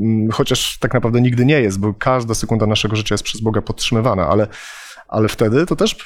Mm, 0.00 0.30
chociaż 0.30 0.78
tak 0.78 0.94
naprawdę 0.94 1.20
nigdy 1.20 1.46
nie 1.46 1.60
jest, 1.60 1.80
bo 1.80 1.94
każda 1.94 2.34
sekunda 2.34 2.66
naszego 2.66 2.96
życia 2.96 3.14
jest 3.14 3.24
przez 3.24 3.40
Boga 3.40 3.62
podtrzymywana, 3.62 4.28
ale, 4.28 4.46
ale 5.08 5.28
wtedy 5.28 5.66
to 5.66 5.76
też 5.76 5.96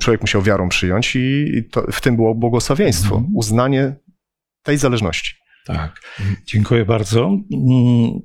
człowiek 0.00 0.20
musiał 0.20 0.42
wiarą 0.42 0.68
przyjąć 0.68 1.16
i 1.16 1.62
to, 1.70 1.86
w 1.92 2.00
tym 2.00 2.16
było 2.16 2.34
błogosławieństwo, 2.34 3.14
mhm. 3.14 3.36
uznanie 3.36 3.96
tej 4.62 4.78
zależności. 4.78 5.34
Tak, 5.66 6.00
dziękuję 6.46 6.84
bardzo. 6.84 7.38
Mm, 7.52 8.20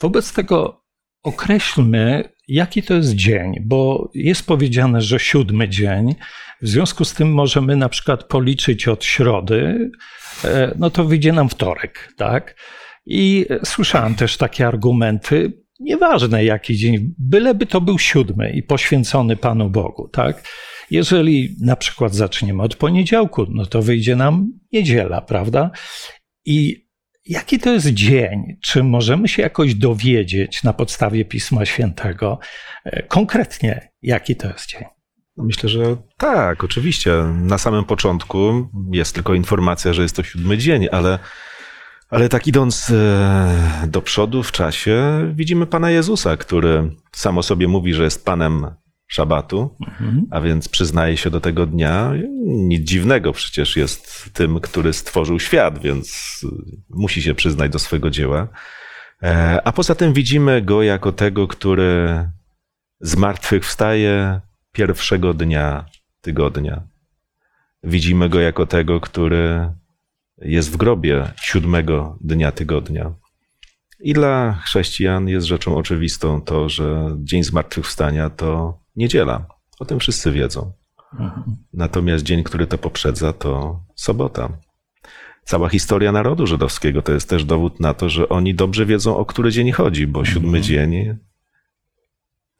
wobec 0.00 0.32
tego 0.32 0.82
określmy, 1.22 2.32
jaki 2.48 2.82
to 2.82 2.94
jest 2.94 3.14
dzień, 3.14 3.54
bo 3.64 4.10
jest 4.14 4.46
powiedziane, 4.46 5.00
że 5.00 5.18
siódmy 5.18 5.68
dzień. 5.68 6.14
W 6.62 6.68
związku 6.68 7.04
z 7.04 7.14
tym 7.14 7.32
możemy 7.32 7.76
na 7.76 7.88
przykład 7.88 8.24
policzyć 8.24 8.88
od 8.88 9.04
środy, 9.04 9.90
e, 10.44 10.74
no 10.78 10.90
to 10.90 11.04
wyjdzie 11.04 11.32
nam 11.32 11.48
wtorek, 11.48 12.12
tak? 12.16 12.56
I 13.06 13.46
słyszałem 13.64 14.14
też 14.14 14.36
takie 14.36 14.66
argumenty, 14.66 15.62
nieważne 15.80 16.44
jaki 16.44 16.76
dzień, 16.76 17.14
byleby 17.18 17.66
to 17.66 17.80
był 17.80 17.98
siódmy 17.98 18.50
i 18.50 18.62
poświęcony 18.62 19.36
Panu 19.36 19.70
Bogu, 19.70 20.08
tak? 20.08 20.48
Jeżeli 20.90 21.56
na 21.60 21.76
przykład 21.76 22.14
zaczniemy 22.14 22.62
od 22.62 22.76
poniedziałku, 22.76 23.46
no 23.48 23.66
to 23.66 23.82
wyjdzie 23.82 24.16
nam 24.16 24.52
niedziela, 24.72 25.20
prawda? 25.20 25.70
I 26.44 26.86
jaki 27.26 27.58
to 27.58 27.72
jest 27.72 27.88
dzień? 27.88 28.56
Czy 28.62 28.82
możemy 28.82 29.28
się 29.28 29.42
jakoś 29.42 29.74
dowiedzieć 29.74 30.62
na 30.62 30.72
podstawie 30.72 31.24
Pisma 31.24 31.66
Świętego 31.66 32.38
e, 32.84 33.02
konkretnie, 33.02 33.92
jaki 34.02 34.36
to 34.36 34.48
jest 34.48 34.68
dzień? 34.68 34.84
Myślę, 35.36 35.68
że 35.68 35.96
tak, 36.16 36.64
oczywiście. 36.64 37.12
Na 37.34 37.58
samym 37.58 37.84
początku 37.84 38.68
jest 38.92 39.14
tylko 39.14 39.34
informacja, 39.34 39.92
że 39.92 40.02
jest 40.02 40.16
to 40.16 40.22
siódmy 40.22 40.58
dzień, 40.58 40.88
ale 40.92 41.18
ale 42.12 42.28
tak 42.28 42.46
idąc 42.46 42.90
e, 42.90 43.86
do 43.86 44.02
przodu 44.02 44.42
w 44.42 44.52
czasie, 44.52 45.02
widzimy 45.34 45.66
Pana 45.66 45.90
Jezusa, 45.90 46.36
który 46.36 46.90
sam 47.12 47.38
o 47.38 47.42
sobie 47.42 47.68
mówi, 47.68 47.94
że 47.94 48.04
jest 48.04 48.24
Panem 48.24 48.66
szabatu, 49.06 49.76
mhm. 49.80 50.26
a 50.30 50.40
więc 50.40 50.68
przyznaje 50.68 51.16
się 51.16 51.30
do 51.30 51.40
tego 51.40 51.66
dnia. 51.66 52.12
Nic 52.46 52.88
dziwnego, 52.88 53.32
przecież 53.32 53.76
jest 53.76 54.30
tym, 54.32 54.60
który 54.60 54.92
stworzył 54.92 55.40
świat, 55.40 55.78
więc 55.78 56.40
musi 56.90 57.22
się 57.22 57.34
przyznać 57.34 57.72
do 57.72 57.78
swojego 57.78 58.10
dzieła. 58.10 58.48
E, 59.22 59.60
a 59.64 59.72
poza 59.72 59.94
tym 59.94 60.12
widzimy 60.12 60.62
go 60.62 60.82
jako 60.82 61.12
tego, 61.12 61.48
który 61.48 62.28
z 63.00 63.16
martwych 63.16 63.64
wstaje 63.64 64.40
pierwszego 64.72 65.34
dnia 65.34 65.84
tygodnia. 66.20 66.82
Widzimy 67.84 68.28
go 68.28 68.40
jako 68.40 68.66
tego, 68.66 69.00
który 69.00 69.72
jest 70.44 70.72
w 70.72 70.76
grobie 70.76 71.32
siódmego 71.42 72.18
dnia 72.20 72.52
tygodnia. 72.52 73.14
I 74.00 74.12
dla 74.12 74.52
chrześcijan 74.52 75.28
jest 75.28 75.46
rzeczą 75.46 75.76
oczywistą 75.76 76.40
to, 76.40 76.68
że 76.68 77.16
Dzień 77.18 77.42
Zmartwychwstania 77.42 78.30
to 78.30 78.78
niedziela. 78.96 79.46
O 79.80 79.84
tym 79.84 79.98
wszyscy 79.98 80.32
wiedzą. 80.32 80.72
Natomiast 81.72 82.24
dzień, 82.24 82.42
który 82.42 82.66
to 82.66 82.78
poprzedza, 82.78 83.32
to 83.32 83.80
sobota. 83.96 84.48
Cała 85.44 85.68
historia 85.68 86.12
narodu 86.12 86.46
żydowskiego 86.46 87.02
to 87.02 87.12
jest 87.12 87.28
też 87.28 87.44
dowód 87.44 87.80
na 87.80 87.94
to, 87.94 88.08
że 88.08 88.28
oni 88.28 88.54
dobrze 88.54 88.86
wiedzą, 88.86 89.16
o 89.16 89.24
który 89.24 89.50
dzień 89.50 89.72
chodzi, 89.72 90.06
bo 90.06 90.24
siódmy 90.24 90.58
mhm. 90.58 90.64
dzień 90.64 91.18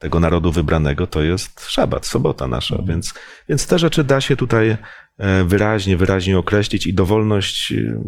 tego 0.03 0.19
narodu 0.19 0.51
wybranego 0.51 1.07
to 1.07 1.23
jest 1.23 1.65
szabat, 1.67 2.05
sobota 2.05 2.47
nasza. 2.47 2.75
Mhm. 2.75 2.89
Więc, 2.89 3.13
więc 3.49 3.67
te 3.67 3.79
rzeczy 3.79 4.03
da 4.03 4.21
się 4.21 4.35
tutaj 4.35 4.77
E, 5.17 5.43
wyraźnie, 5.43 5.97
wyraźnie 5.97 6.37
określić 6.37 6.87
i 6.87 6.93
dowolność 6.93 7.71
y, 7.71 7.99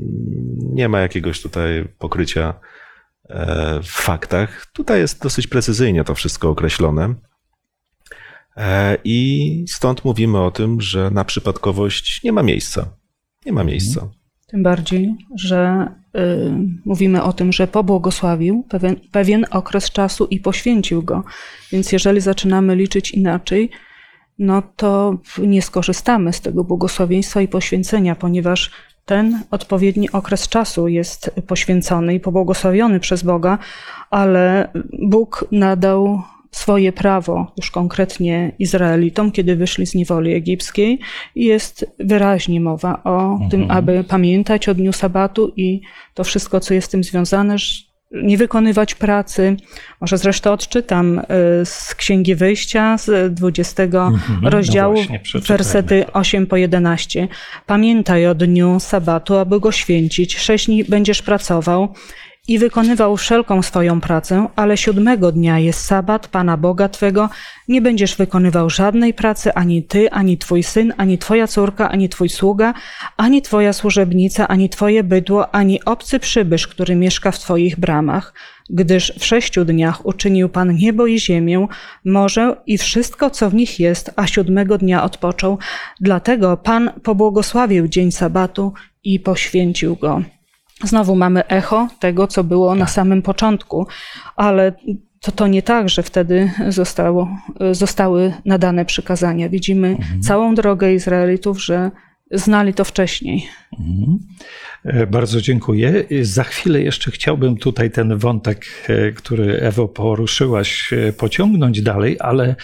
nie 0.58 0.90
ma 0.90 1.00
jakiegoś 1.00 1.42
tutaj 1.42 1.88
pokrycia 1.98 2.54
e, 3.30 3.80
w 3.84 3.88
faktach. 3.88 4.66
Tutaj 4.74 5.00
jest 5.00 5.24
dosyć 5.24 5.48
precyzyjnie 5.48 6.04
to 6.04 6.16
wszystko 6.16 6.50
określone. 6.50 7.16
E, 8.58 8.98
I 9.04 9.66
stąd 9.70 10.06
mówimy 10.06 10.40
o 10.40 10.52
tym, 10.52 10.82
że 10.82 11.12
na 11.12 11.25
przypadkowość 11.25 12.24
nie 12.24 12.32
ma 12.32 12.44
miejsca. 12.44 12.98
Nie 13.46 13.52
ma 13.52 13.64
miejsca. 13.64 14.10
Tym 14.48 14.64
bardziej, 14.64 15.16
że 15.36 15.88
mówimy 16.86 17.24
o 17.24 17.34
tym, 17.34 17.51
że 17.51 17.67
pobłogosławił 17.67 18.63
pewien, 18.69 18.95
pewien 19.12 19.45
okres 19.51 19.91
czasu 19.91 20.25
i 20.25 20.39
poświęcił 20.39 21.03
go. 21.03 21.24
Więc 21.72 21.91
jeżeli 21.91 22.22
zaczynamy 22.22 22.75
liczyć 22.75 23.12
inaczej, 23.12 23.69
no 24.39 24.62
to 24.75 25.17
nie 25.38 25.62
skorzystamy 25.62 26.34
z 26.34 26.41
tego 26.41 26.63
błogosławieństwa 26.63 27.41
i 27.41 27.48
poświęcenia, 27.48 28.15
ponieważ 28.15 28.72
ten 29.05 29.43
odpowiedni 29.51 30.12
okres 30.12 30.50
czasu 30.50 30.88
jest 30.88 31.31
poświęcony 31.48 32.13
i 32.13 32.19
pobłogosławiony 32.19 33.00
przez 33.00 33.24
Boga, 33.24 33.57
ale 34.10 34.69
Bóg 35.01 35.45
nadał 35.51 36.22
swoje 36.55 36.91
prawo, 36.91 37.51
już 37.57 37.71
konkretnie 37.71 38.51
Izraelitom, 38.59 39.31
kiedy 39.31 39.55
wyszli 39.55 39.85
z 39.85 39.95
niewoli 39.95 40.33
egipskiej, 40.33 41.00
jest 41.35 41.85
wyraźnie 42.00 42.62
mowa 42.62 43.03
o 43.03 43.31
mhm. 43.31 43.50
tym, 43.50 43.71
aby 43.71 44.03
pamiętać 44.03 44.69
o 44.69 44.74
dniu 44.74 44.93
sabatu 44.93 45.53
i 45.55 45.81
to 46.13 46.24
wszystko, 46.24 46.59
co 46.59 46.74
jest 46.74 46.88
z 46.88 46.91
tym 46.91 47.03
związane, 47.03 47.55
nie 48.12 48.38
wykonywać 48.38 48.95
pracy. 48.95 49.57
Może 50.01 50.17
zresztą 50.17 50.51
odczytam 50.51 51.19
y, 51.19 51.24
z 51.65 51.95
Księgi 51.95 52.35
Wyjścia 52.35 52.97
z 52.97 53.33
20 53.33 53.83
mhm, 53.83 54.39
no 54.41 54.50
rozdziału, 54.50 54.95
no 55.33 55.41
wersety 55.41 56.05
8 56.13 56.47
po 56.47 56.57
11. 56.57 57.27
Pamiętaj 57.65 58.27
o 58.27 58.35
dniu 58.35 58.79
sabatu, 58.79 59.38
aby 59.38 59.59
go 59.59 59.71
święcić. 59.71 60.38
Sześć 60.38 60.65
dni 60.65 60.83
będziesz 60.83 61.21
pracował 61.21 61.93
i 62.48 62.60
wykonywał 62.60 63.18
wszelką 63.18 63.62
swoją 63.62 64.02
pracę, 64.02 64.48
ale 64.56 64.78
siódmego 64.78 65.32
dnia 65.32 65.60
jest 65.60 65.86
sabat 65.86 66.28
Pana 66.28 66.58
Boga 66.58 66.90
Twego, 66.90 67.30
nie 67.68 67.82
będziesz 67.82 68.16
wykonywał 68.16 68.70
żadnej 68.70 69.14
pracy, 69.14 69.54
ani 69.54 69.84
Ty, 69.84 70.12
ani 70.12 70.38
Twój 70.38 70.64
syn, 70.64 70.94
ani 70.98 71.18
Twoja 71.18 71.48
córka, 71.48 71.90
ani 71.90 72.10
Twój 72.10 72.30
sługa, 72.30 72.74
ani 73.18 73.42
Twoja 73.42 73.74
służebnica, 73.74 74.48
ani 74.48 74.70
Twoje 74.70 75.04
bydło, 75.04 75.56
ani 75.56 75.84
obcy 75.84 76.20
przybysz, 76.20 76.68
który 76.68 76.96
mieszka 76.96 77.32
w 77.32 77.40
Twoich 77.40 77.80
bramach, 77.80 78.34
gdyż 78.70 79.14
w 79.20 79.25
sześciu 79.25 79.66
dniach 79.66 80.06
uczynił 80.06 80.50
Pan 80.50 80.75
niebo 80.75 81.08
i 81.08 81.20
ziemię, 81.20 81.68
morze 82.06 82.56
i 82.66 82.78
wszystko, 82.78 83.30
co 83.30 83.50
w 83.50 83.56
nich 83.56 83.80
jest, 83.80 84.12
a 84.16 84.28
siódmego 84.28 84.78
dnia 84.78 85.04
odpoczął. 85.04 85.58
Dlatego 86.02 86.58
Pan 86.58 86.92
pobłogosławił 87.04 87.88
dzień 87.88 88.12
sabatu 88.12 88.74
i 89.04 89.20
poświęcił 89.20 89.96
go. 89.96 90.22
Znowu 90.84 91.15
mamy 91.15 91.48
echo 91.48 91.88
tego, 92.00 92.27
co 92.27 92.44
było 92.44 92.75
na 92.75 92.88
samym 92.88 93.22
początku, 93.22 93.88
ale 94.36 94.74
to, 95.22 95.32
to 95.32 95.48
nie 95.48 95.62
tak, 95.62 95.89
że 95.89 96.03
wtedy 96.03 96.51
zostało, 96.70 97.38
zostały 97.72 98.34
nadane 98.46 98.86
przykazania. 98.86 99.50
Widzimy 99.50 99.88
mhm. 99.88 100.22
całą 100.22 100.55
drogę 100.55 100.94
Izraelitów, 100.94 101.63
że 101.63 101.91
znali 102.32 102.74
to 102.74 102.84
wcześniej. 102.84 103.48
Mhm. 103.79 104.20
E, 104.84 105.08
bardzo 105.08 105.41
dziękuję. 105.41 106.03
Za 106.22 106.44
chwilę 106.44 106.82
jeszcze 106.82 107.12
chciałbym 107.12 107.58
tutaj 107.58 107.91
ten 107.91 108.17
wątek, 108.17 108.65
e, 108.88 109.12
który 109.12 109.60
Ewo 109.60 109.88
poruszyłaś, 109.88 110.94
e, 110.94 111.13
pociągnąć 111.13 111.82
dalej, 111.82 112.17
ale 112.20 112.55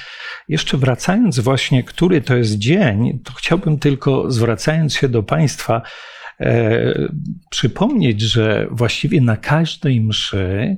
jeszcze 0.48 0.78
wracając 0.78 1.40
właśnie, 1.40 1.84
który 1.84 2.22
to 2.22 2.36
jest 2.36 2.58
dzień, 2.58 3.20
to 3.24 3.34
chciałbym 3.34 3.80
tylko 3.80 4.32
zwracając 4.32 4.94
się 4.94 5.10
do 5.10 5.24
Państwa, 5.24 5.82
przypomnieć, 7.50 8.22
że 8.22 8.68
właściwie 8.72 9.22
na 9.22 9.38
każdej 9.38 10.02
mszy 10.02 10.78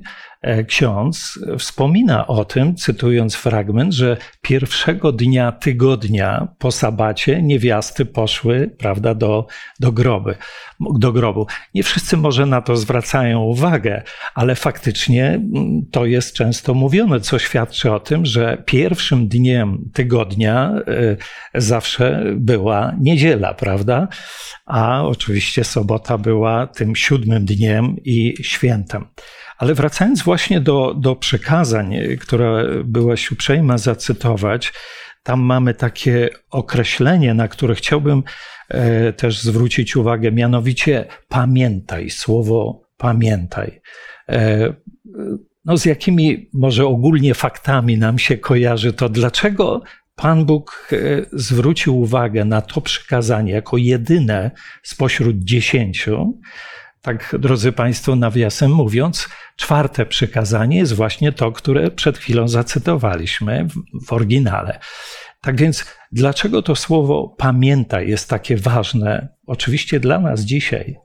ksiądz 0.66 1.38
wspomina 1.58 2.26
o 2.26 2.44
tym, 2.44 2.76
cytując 2.76 3.34
fragment, 3.34 3.94
że 3.94 4.16
pierwszego 4.42 5.12
dnia 5.12 5.52
tygodnia 5.52 6.48
po 6.58 6.72
sabacie 6.72 7.42
niewiasty 7.42 8.06
poszły, 8.06 8.70
prawda, 8.78 9.14
do, 9.14 9.46
do, 9.80 9.92
groby, 9.92 10.36
do 10.80 11.12
grobu. 11.12 11.46
Nie 11.74 11.82
wszyscy 11.82 12.16
może 12.16 12.46
na 12.46 12.62
to 12.62 12.76
zwracają 12.76 13.40
uwagę, 13.40 14.02
ale 14.34 14.54
faktycznie 14.54 15.28
mm, 15.28 15.82
to 15.90 16.06
jest 16.06 16.34
często 16.34 16.74
mówione, 16.74 17.20
co 17.20 17.38
świadczy 17.38 17.92
o 17.92 18.00
tym, 18.00 18.26
że 18.26 18.62
pierwszym 18.66 19.28
dniem 19.28 19.90
tygodnia 19.92 20.72
e, 20.86 21.16
zawsze 21.54 22.24
była 22.36 22.94
niedziela, 23.00 23.54
prawda? 23.54 24.08
A 24.66 25.02
oczywiście 25.04 25.64
sobota 25.64 26.18
była 26.18 26.66
tym 26.66 26.96
siódmym 26.96 27.44
dniem 27.44 27.96
i 28.04 28.34
świętem. 28.42 29.06
Ale 29.58 29.74
wracając 29.74 30.22
właśnie 30.22 30.60
do, 30.60 30.94
do 30.94 31.16
przekazań, 31.16 31.94
które 32.20 32.64
byłaś 32.84 33.32
uprzejma 33.32 33.78
zacytować, 33.78 34.72
tam 35.22 35.40
mamy 35.40 35.74
takie 35.74 36.28
określenie, 36.50 37.34
na 37.34 37.48
które 37.48 37.74
chciałbym 37.74 38.22
e, 38.68 39.12
też 39.12 39.42
zwrócić 39.42 39.96
uwagę, 39.96 40.32
mianowicie 40.32 41.04
pamiętaj, 41.28 42.10
słowo 42.10 42.82
pamiętaj. 42.96 43.80
E, 44.28 44.74
no 45.64 45.76
z 45.76 45.84
jakimi 45.84 46.50
może 46.52 46.86
ogólnie 46.86 47.34
faktami 47.34 47.98
nam 47.98 48.18
się 48.18 48.38
kojarzy 48.38 48.92
to, 48.92 49.08
dlaczego 49.08 49.82
Pan 50.16 50.44
Bóg 50.44 50.88
e, 50.92 50.96
zwrócił 51.32 51.98
uwagę 51.98 52.44
na 52.44 52.60
to 52.60 52.80
przykazanie 52.80 53.52
jako 53.52 53.76
jedyne 53.76 54.50
spośród 54.82 55.36
dziesięciu, 55.38 56.40
tak, 57.04 57.36
drodzy 57.38 57.72
Państwo, 57.72 58.16
nawiasem 58.16 58.72
mówiąc, 58.72 59.28
czwarte 59.56 60.06
przykazanie 60.06 60.76
jest 60.78 60.92
właśnie 60.92 61.32
to, 61.32 61.52
które 61.52 61.90
przed 61.90 62.18
chwilą 62.18 62.48
zacytowaliśmy 62.48 63.68
w, 64.06 64.12
oryginale. 64.12 64.78
Tak 65.40 65.56
więc, 65.56 65.84
dlaczego 66.12 66.62
to 66.62 66.76
słowo 66.76 67.34
pamiętaj 67.38 68.08
jest 68.08 68.28
takie 68.28 68.56
ważne, 68.56 69.28
oczywiście 69.46 70.00
dla 70.00 70.18
nas 70.18 70.40
dzisiaj? 70.40 70.96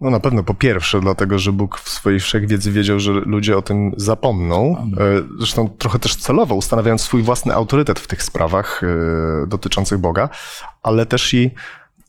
No 0.00 0.10
na 0.10 0.20
pewno 0.20 0.42
po 0.42 0.54
pierwsze, 0.54 1.00
dlatego 1.00 1.38
że 1.38 1.52
Bóg 1.52 1.78
w 1.78 1.88
swojej 1.88 2.20
wszechwiedzy 2.20 2.72
wiedział, 2.72 3.00
że 3.00 3.12
ludzie 3.12 3.56
o 3.56 3.62
tym 3.62 3.92
zapomną. 3.96 4.76
E, 4.76 5.22
zresztą 5.38 5.68
trochę 5.68 5.98
też 5.98 6.16
celowo 6.16 6.54
ustanawiając 6.54 7.00
swój 7.00 7.22
własny 7.22 7.54
autorytet 7.54 8.00
w 8.00 8.06
tych 8.06 8.22
sprawach 8.22 8.82
e, 8.82 9.46
dotyczących 9.46 9.98
Boga, 9.98 10.28
ale 10.82 11.06
też 11.06 11.34
i 11.34 11.50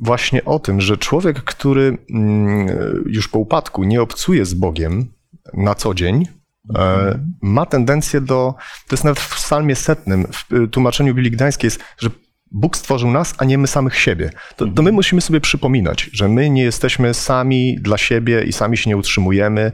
właśnie 0.01 0.45
o 0.45 0.59
tym, 0.59 0.81
że 0.81 0.97
człowiek, 0.97 1.43
który 1.43 1.97
mm, 2.13 2.67
już 3.05 3.27
po 3.27 3.39
upadku 3.39 3.83
nie 3.83 4.01
obcuje 4.01 4.45
z 4.45 4.53
Bogiem 4.53 5.05
na 5.53 5.75
co 5.75 5.93
dzień, 5.93 6.27
e, 6.75 7.19
ma 7.41 7.65
tendencję 7.65 8.21
do, 8.21 8.55
to 8.87 8.95
jest 8.95 9.03
nawet 9.03 9.19
w 9.19 9.35
psalmie 9.35 9.75
setnym, 9.75 10.27
w 10.31 10.69
tłumaczeniu 10.71 11.15
Billy 11.15 11.29
Gdańskiej 11.29 11.67
jest, 11.67 11.79
że 11.97 12.09
Bóg 12.51 12.77
stworzył 12.77 13.11
nas, 13.11 13.33
a 13.37 13.45
nie 13.45 13.57
my 13.57 13.67
samych 13.67 13.99
siebie. 13.99 14.29
To, 14.55 14.67
to, 14.67 14.81
my 14.81 14.91
musimy 14.91 15.21
sobie 15.21 15.41
przypominać, 15.41 16.09
że 16.13 16.29
my 16.29 16.49
nie 16.49 16.63
jesteśmy 16.63 17.13
sami 17.13 17.77
dla 17.81 17.97
siebie 17.97 18.43
i 18.43 18.53
sami 18.53 18.77
się 18.77 18.89
nie 18.89 18.97
utrzymujemy 18.97 19.71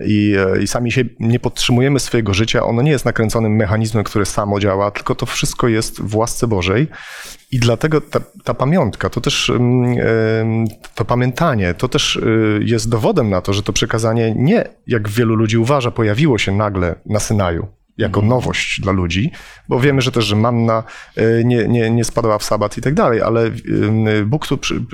i, 0.00 0.36
e, 0.56 0.62
i 0.62 0.66
sami 0.66 0.92
się 0.92 1.04
nie 1.20 1.40
podtrzymujemy 1.40 2.00
swojego 2.00 2.34
życia. 2.34 2.62
Ono 2.62 2.82
nie 2.82 2.90
jest 2.90 3.04
nakręconym 3.04 3.56
mechanizmem, 3.56 4.04
który 4.04 4.24
samo 4.24 4.60
działa, 4.60 4.90
tylko 4.90 5.14
to 5.14 5.26
wszystko 5.26 5.68
jest 5.68 6.00
w 6.00 6.16
łasce 6.16 6.46
Bożej. 6.46 6.88
I 7.50 7.58
dlatego 7.58 8.00
ta, 8.00 8.20
ta 8.44 8.54
pamiątka, 8.54 9.10
to 9.10 9.20
też 9.20 9.52
to 10.94 11.04
pamiętanie, 11.04 11.74
to 11.74 11.88
też 11.88 12.16
y, 12.16 12.60
jest 12.64 12.88
dowodem 12.88 13.30
na 13.30 13.40
to, 13.40 13.52
że 13.52 13.62
to 13.62 13.72
przekazanie 13.72 14.34
nie, 14.36 14.64
jak 14.86 15.08
wielu 15.08 15.34
ludzi 15.34 15.58
uważa, 15.58 15.90
pojawiło 15.90 16.38
się 16.38 16.52
nagle 16.52 16.94
na 17.06 17.20
Synaju 17.20 17.66
jako 17.98 18.20
mhm. 18.20 18.28
nowość 18.28 18.80
dla 18.80 18.92
ludzi, 18.92 19.30
bo 19.68 19.80
wiemy, 19.80 20.02
że 20.02 20.12
też, 20.12 20.24
że 20.24 20.36
manna 20.36 20.82
y, 21.18 21.42
nie, 21.44 21.68
nie, 21.68 21.90
nie 21.90 22.04
spadała 22.04 22.38
w 22.38 22.44
sabat 22.44 22.78
i 22.78 22.80
tak 22.80 22.94
dalej, 22.94 23.22
ale 23.22 23.50
Bóg 24.26 24.46
tu 24.46 24.58
przy, 24.58 24.84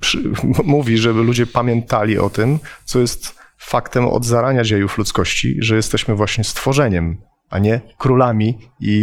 przy, 0.00 0.32
mówi, 0.64 0.98
żeby 0.98 1.22
ludzie 1.22 1.46
pamiętali 1.46 2.18
o 2.18 2.30
tym, 2.30 2.58
co 2.84 2.98
jest 2.98 3.38
faktem 3.58 4.08
od 4.08 4.24
zarania 4.24 4.64
dziejów 4.64 4.98
ludzkości, 4.98 5.56
że 5.60 5.76
jesteśmy 5.76 6.14
właśnie 6.14 6.44
stworzeniem 6.44 7.18
a 7.52 7.58
nie 7.58 7.80
królami 7.98 8.58
i, 8.80 8.94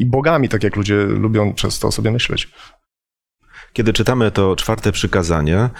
i 0.00 0.06
bogami, 0.06 0.48
tak 0.48 0.62
jak 0.62 0.76
ludzie 0.76 0.96
lubią 0.96 1.54
często 1.54 1.88
o 1.88 1.92
sobie 1.92 2.10
myśleć. 2.10 2.48
Kiedy 3.72 3.92
czytamy 3.92 4.30
to 4.30 4.56
czwarte 4.56 4.92
przykazanie, 4.92 5.70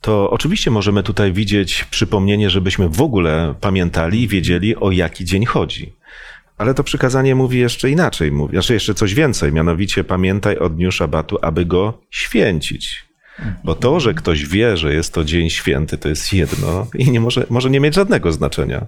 to 0.00 0.30
oczywiście 0.30 0.70
możemy 0.70 1.02
tutaj 1.02 1.32
widzieć 1.32 1.84
przypomnienie, 1.84 2.50
żebyśmy 2.50 2.88
w 2.88 3.02
ogóle 3.02 3.54
pamiętali 3.60 4.22
i 4.22 4.28
wiedzieli, 4.28 4.76
o 4.76 4.90
jaki 4.90 5.24
dzień 5.24 5.44
chodzi. 5.44 5.96
Ale 6.62 6.74
to 6.74 6.84
przykazanie 6.84 7.34
mówi 7.34 7.58
jeszcze 7.58 7.90
inaczej, 7.90 8.32
mówi, 8.32 8.52
znaczy 8.52 8.74
jeszcze 8.74 8.94
coś 8.94 9.14
więcej, 9.14 9.52
mianowicie 9.52 10.04
pamiętaj 10.04 10.58
o 10.58 10.68
dniu 10.68 10.92
szabatu, 10.92 11.38
aby 11.42 11.64
go 11.64 12.02
święcić. 12.10 13.04
Bo 13.64 13.74
to, 13.74 14.00
że 14.00 14.14
ktoś 14.14 14.46
wie, 14.46 14.76
że 14.76 14.94
jest 14.94 15.14
to 15.14 15.24
dzień 15.24 15.50
święty, 15.50 15.98
to 15.98 16.08
jest 16.08 16.32
jedno 16.32 16.86
i 16.94 17.10
nie 17.10 17.20
może, 17.20 17.46
może 17.50 17.70
nie 17.70 17.80
mieć 17.80 17.94
żadnego 17.94 18.32
znaczenia. 18.32 18.86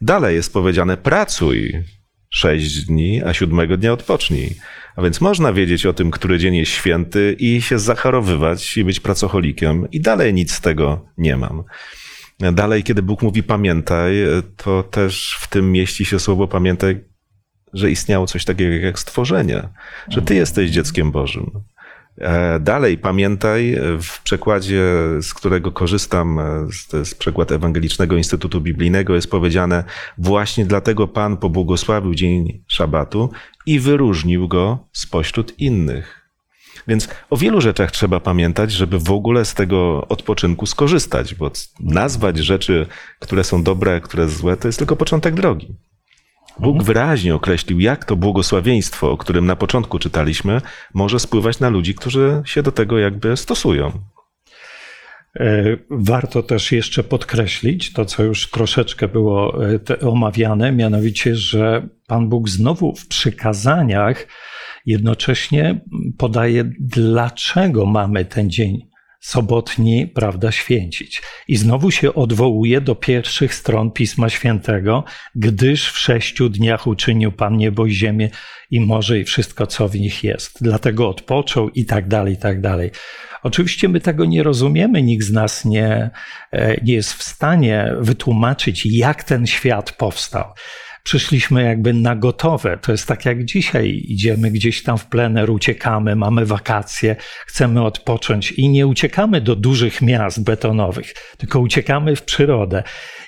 Dalej 0.00 0.36
jest 0.36 0.52
powiedziane: 0.52 0.96
pracuj, 0.96 1.84
sześć 2.30 2.84
dni, 2.84 3.22
a 3.24 3.34
siódmego 3.34 3.76
dnia 3.76 3.92
odpocznij. 3.92 4.54
A 4.96 5.02
więc 5.02 5.20
można 5.20 5.52
wiedzieć 5.52 5.86
o 5.86 5.92
tym, 5.92 6.10
który 6.10 6.38
dzień 6.38 6.56
jest 6.56 6.72
święty 6.72 7.36
i 7.38 7.62
się 7.62 7.78
zachorowywać 7.78 8.76
i 8.76 8.84
być 8.84 9.00
pracocholikiem 9.00 9.90
i 9.90 10.00
dalej 10.00 10.34
nic 10.34 10.52
z 10.52 10.60
tego 10.60 11.06
nie 11.18 11.36
mam. 11.36 11.64
Dalej, 12.52 12.82
kiedy 12.82 13.02
Bóg 13.02 13.22
mówi 13.22 13.42
pamiętaj, 13.42 14.14
to 14.56 14.82
też 14.82 15.38
w 15.40 15.48
tym 15.48 15.72
mieści 15.72 16.04
się 16.04 16.18
słowo 16.18 16.48
pamiętaj, 16.48 17.15
że 17.76 17.90
istniało 17.90 18.26
coś 18.26 18.44
takiego 18.44 18.86
jak 18.86 18.98
stworzenie, 18.98 19.68
że 20.08 20.22
ty 20.22 20.34
jesteś 20.34 20.70
dzieckiem 20.70 21.10
Bożym. 21.10 21.50
E, 22.18 22.60
dalej 22.60 22.98
pamiętaj, 22.98 23.76
w 24.02 24.22
przekładzie, 24.22 24.82
z 25.22 25.34
którego 25.34 25.72
korzystam, 25.72 26.38
e, 26.38 26.68
to 26.90 26.96
jest 26.96 27.18
przekład 27.18 27.52
Ewangelicznego 27.52 28.16
Instytutu 28.16 28.60
Biblijnego, 28.60 29.14
jest 29.14 29.30
powiedziane, 29.30 29.84
właśnie 30.18 30.66
dlatego 30.66 31.08
Pan 31.08 31.36
pobłogosławił 31.36 32.14
dzień 32.14 32.62
szabatu 32.66 33.30
i 33.66 33.80
wyróżnił 33.80 34.48
go 34.48 34.88
spośród 34.92 35.58
innych. 35.58 36.26
Więc 36.88 37.08
o 37.30 37.36
wielu 37.36 37.60
rzeczach 37.60 37.90
trzeba 37.90 38.20
pamiętać, 38.20 38.72
żeby 38.72 38.98
w 38.98 39.10
ogóle 39.10 39.44
z 39.44 39.54
tego 39.54 40.08
odpoczynku 40.08 40.66
skorzystać, 40.66 41.34
bo 41.34 41.50
nazwać 41.80 42.38
rzeczy, 42.38 42.86
które 43.18 43.44
są 43.44 43.62
dobre, 43.62 44.00
które 44.00 44.28
złe, 44.28 44.56
to 44.56 44.68
jest 44.68 44.78
tylko 44.78 44.96
początek 44.96 45.34
drogi. 45.34 45.76
Bóg 46.60 46.82
wyraźnie 46.82 47.34
określił, 47.34 47.80
jak 47.80 48.04
to 48.04 48.16
błogosławieństwo, 48.16 49.10
o 49.10 49.16
którym 49.16 49.46
na 49.46 49.56
początku 49.56 49.98
czytaliśmy, 49.98 50.60
może 50.94 51.18
spływać 51.18 51.60
na 51.60 51.68
ludzi, 51.68 51.94
którzy 51.94 52.42
się 52.44 52.62
do 52.62 52.72
tego 52.72 52.98
jakby 52.98 53.36
stosują. 53.36 53.92
E, 55.40 55.76
warto 55.90 56.42
też 56.42 56.72
jeszcze 56.72 57.04
podkreślić 57.04 57.92
to, 57.92 58.04
co 58.04 58.22
już 58.22 58.50
troszeczkę 58.50 59.08
było 59.08 59.66
e, 59.90 60.00
omawiane, 60.00 60.72
mianowicie, 60.72 61.36
że 61.36 61.88
Pan 62.06 62.28
Bóg 62.28 62.48
znowu 62.48 62.94
w 62.94 63.08
przykazaniach 63.08 64.26
jednocześnie 64.86 65.80
podaje, 66.18 66.64
dlaczego 66.80 67.86
mamy 67.86 68.24
ten 68.24 68.50
dzień 68.50 68.95
sobotni, 69.26 70.06
prawda, 70.06 70.52
święcić. 70.52 71.22
I 71.48 71.56
znowu 71.56 71.90
się 71.90 72.14
odwołuje 72.14 72.80
do 72.80 72.94
pierwszych 72.94 73.54
stron 73.54 73.90
Pisma 73.90 74.28
Świętego, 74.28 75.04
gdyż 75.34 75.92
w 75.92 75.98
sześciu 75.98 76.48
dniach 76.48 76.86
uczynił 76.86 77.32
Pan 77.32 77.56
niebo 77.56 77.86
i 77.86 77.92
ziemię 77.92 78.30
i 78.70 78.80
morze 78.80 79.18
i 79.18 79.24
wszystko, 79.24 79.66
co 79.66 79.88
w 79.88 79.94
nich 79.94 80.24
jest. 80.24 80.58
Dlatego 80.60 81.08
odpoczął 81.08 81.70
i 81.70 81.84
tak 81.84 82.08
dalej, 82.08 82.34
i 82.34 82.36
tak 82.36 82.60
dalej. 82.60 82.90
Oczywiście 83.42 83.88
my 83.88 84.00
tego 84.00 84.24
nie 84.24 84.42
rozumiemy, 84.42 85.02
nikt 85.02 85.24
z 85.24 85.32
nas 85.32 85.64
nie, 85.64 86.10
e, 86.52 86.80
nie 86.84 86.94
jest 86.94 87.12
w 87.12 87.22
stanie 87.22 87.92
wytłumaczyć, 88.00 88.86
jak 88.86 89.24
ten 89.24 89.46
świat 89.46 89.92
powstał 89.92 90.44
przyszliśmy 91.06 91.62
jakby 91.62 91.92
na 91.92 92.16
gotowe. 92.16 92.78
To 92.82 92.92
jest 92.92 93.06
tak 93.06 93.24
jak 93.24 93.44
dzisiaj. 93.44 94.02
Idziemy 94.08 94.50
gdzieś 94.50 94.82
tam 94.82 94.98
w 94.98 95.06
plener, 95.06 95.50
uciekamy, 95.50 96.16
mamy 96.16 96.46
wakacje, 96.46 97.16
chcemy 97.46 97.82
odpocząć 97.82 98.52
i 98.52 98.68
nie 98.68 98.86
uciekamy 98.86 99.40
do 99.40 99.56
dużych 99.56 100.02
miast 100.02 100.44
betonowych, 100.44 101.14
tylko 101.38 101.60
uciekamy 101.60 102.16
w 102.16 102.22
przyrodę. 102.22 102.82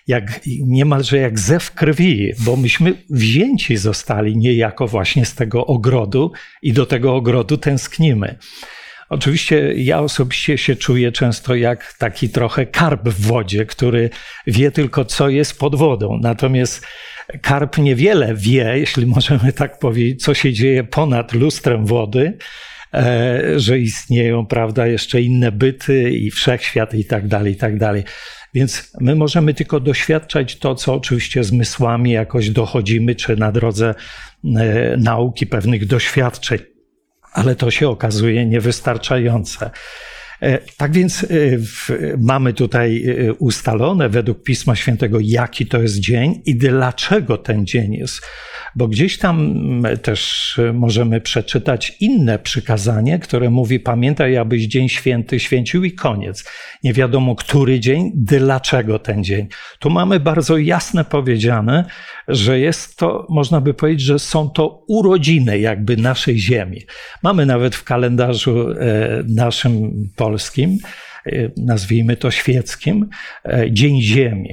Jak, 0.06 0.40
niemalże 0.66 1.18
jak 1.18 1.38
zew 1.38 1.74
krwi, 1.74 2.32
bo 2.38 2.56
myśmy 2.56 2.94
wzięci 3.10 3.76
zostali 3.76 4.36
niejako 4.36 4.86
właśnie 4.86 5.24
z 5.24 5.34
tego 5.34 5.66
ogrodu 5.66 6.32
i 6.62 6.72
do 6.72 6.86
tego 6.86 7.14
ogrodu 7.14 7.56
tęsknimy. 7.56 8.38
Oczywiście 9.08 9.72
ja 9.76 10.00
osobiście 10.00 10.58
się 10.58 10.76
czuję 10.76 11.12
często 11.12 11.54
jak 11.54 11.92
taki 11.92 12.28
trochę 12.28 12.66
karp 12.66 13.08
w 13.08 13.26
wodzie, 13.26 13.66
który 13.66 14.10
wie 14.46 14.70
tylko, 14.70 15.04
co 15.04 15.28
jest 15.28 15.58
pod 15.58 15.74
wodą. 15.74 16.18
Natomiast 16.22 16.86
karp 17.42 17.78
niewiele 17.78 18.34
wie, 18.34 18.78
jeśli 18.78 19.06
możemy 19.06 19.52
tak 19.52 19.78
powiedzieć, 19.78 20.22
co 20.22 20.34
się 20.34 20.52
dzieje 20.52 20.84
ponad 20.84 21.32
lustrem 21.32 21.86
wody, 21.86 22.38
e, 22.94 23.42
że 23.56 23.78
istnieją, 23.78 24.46
prawda, 24.46 24.86
jeszcze 24.86 25.20
inne 25.22 25.52
byty 25.52 26.10
i 26.10 26.30
wszechświat 26.30 26.94
i 26.94 27.04
tak 27.04 27.28
dalej, 27.28 27.52
i 27.52 27.56
tak 27.56 27.78
dalej. 27.78 28.04
Więc 28.54 28.92
my 29.00 29.14
możemy 29.14 29.54
tylko 29.54 29.80
doświadczać 29.80 30.56
to, 30.56 30.74
co 30.74 30.94
oczywiście 30.94 31.44
zmysłami 31.44 32.10
jakoś 32.10 32.50
dochodzimy, 32.50 33.14
czy 33.14 33.36
na 33.36 33.52
drodze 33.52 33.94
e, 34.44 34.96
nauki 34.96 35.46
pewnych 35.46 35.86
doświadczeń 35.86 36.58
ale 37.32 37.56
to 37.56 37.70
się 37.70 37.88
okazuje 37.88 38.46
niewystarczające. 38.46 39.70
E, 40.42 40.58
tak 40.76 40.92
więc 40.92 41.24
e, 41.24 41.26
mamy 42.18 42.52
tutaj 42.52 43.04
e, 43.06 43.32
ustalone 43.32 44.08
według 44.08 44.42
Pisma 44.42 44.76
Świętego, 44.76 45.18
jaki 45.22 45.66
to 45.66 45.82
jest 45.82 45.98
dzień 45.98 46.42
i 46.46 46.56
dlaczego 46.56 47.38
ten 47.38 47.66
dzień 47.66 47.94
jest 47.94 48.22
bo 48.76 48.88
gdzieś 48.88 49.18
tam 49.18 49.62
też 50.02 50.54
możemy 50.74 51.20
przeczytać 51.20 51.96
inne 52.00 52.38
przykazanie, 52.38 53.18
które 53.18 53.50
mówi: 53.50 53.80
Pamiętaj, 53.80 54.36
abyś 54.36 54.66
dzień 54.66 54.88
święty 54.88 55.40
święcił 55.40 55.84
i 55.84 55.92
koniec. 55.92 56.44
Nie 56.84 56.92
wiadomo, 56.92 57.34
który 57.34 57.80
dzień, 57.80 58.12
dlaczego 58.14 58.98
ten 58.98 59.24
dzień. 59.24 59.48
Tu 59.78 59.90
mamy 59.90 60.20
bardzo 60.20 60.58
jasne 60.58 61.04
powiedziane, 61.04 61.84
że 62.28 62.58
jest 62.58 62.96
to, 62.96 63.26
można 63.28 63.60
by 63.60 63.74
powiedzieć, 63.74 64.02
że 64.02 64.18
są 64.18 64.50
to 64.50 64.84
urodziny 64.88 65.58
jakby 65.58 65.96
naszej 65.96 66.38
ziemi. 66.38 66.82
Mamy 67.22 67.46
nawet 67.46 67.76
w 67.76 67.84
kalendarzu 67.84 68.70
e, 68.70 68.76
naszym 69.28 69.92
polskim, 70.16 70.78
e, 71.26 71.30
nazwijmy 71.56 72.16
to 72.16 72.30
świeckim, 72.30 73.08
e, 73.44 73.72
Dzień 73.72 74.02
Ziemi. 74.02 74.50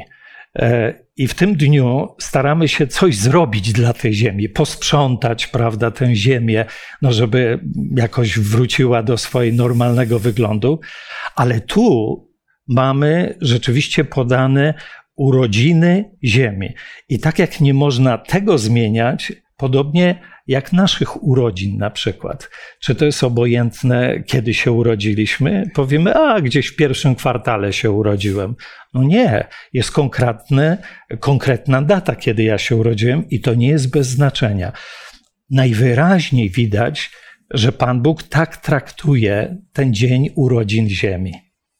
I 1.18 1.28
w 1.28 1.34
tym 1.34 1.56
dniu 1.56 2.08
staramy 2.20 2.68
się 2.68 2.88
coś 2.88 3.16
zrobić 3.16 3.74
dla 3.74 3.94
tej 3.94 4.14
ziemi, 4.14 4.50
posprzątać, 4.50 5.48
prawda, 5.48 5.92
tę 5.92 6.16
ziemię, 6.16 6.66
no 7.02 7.14
żeby 7.14 7.60
jakoś 7.96 8.40
wróciła 8.40 9.04
do 9.04 9.18
swojego 9.18 9.58
normalnego 9.58 10.20
wyglądu. 10.20 10.80
Ale 11.36 11.62
tu 11.62 12.18
mamy 12.68 13.38
rzeczywiście 13.42 14.04
podane 14.04 14.74
urodziny 15.16 16.12
ziemi. 16.24 16.74
I 17.10 17.20
tak 17.20 17.40
jak 17.40 17.62
nie 17.62 17.74
można 17.74 18.18
tego 18.18 18.58
zmieniać, 18.58 19.34
podobnie 19.58 20.20
jak 20.48 20.74
naszych 20.74 21.24
urodzin 21.24 21.78
na 21.78 21.90
przykład. 21.90 22.50
Czy 22.80 22.96
to 22.96 23.06
jest 23.06 23.24
obojętne, 23.24 24.24
kiedy 24.28 24.54
się 24.54 24.72
urodziliśmy? 24.72 25.70
Powiemy, 25.74 26.16
a 26.16 26.42
gdzieś 26.42 26.68
w 26.68 26.76
pierwszym 26.76 27.16
kwartale 27.16 27.74
się 27.74 27.92
urodziłem. 27.92 28.56
No 28.94 29.04
nie, 29.04 29.48
jest 29.74 29.92
konkretny, 29.92 30.78
konkretna 31.20 31.82
data, 31.82 32.16
kiedy 32.16 32.44
ja 32.44 32.58
się 32.58 32.76
urodziłem 32.76 33.30
i 33.30 33.42
to 33.42 33.54
nie 33.54 33.68
jest 33.68 33.92
bez 33.92 34.08
znaczenia. 34.08 34.72
Najwyraźniej 35.50 36.50
widać, 36.50 37.12
że 37.52 37.72
Pan 37.72 38.02
Bóg 38.02 38.24
tak 38.24 38.58
traktuje 38.58 39.58
ten 39.74 39.94
dzień 39.94 40.30
urodzin 40.36 40.90
Ziemi. 40.90 41.34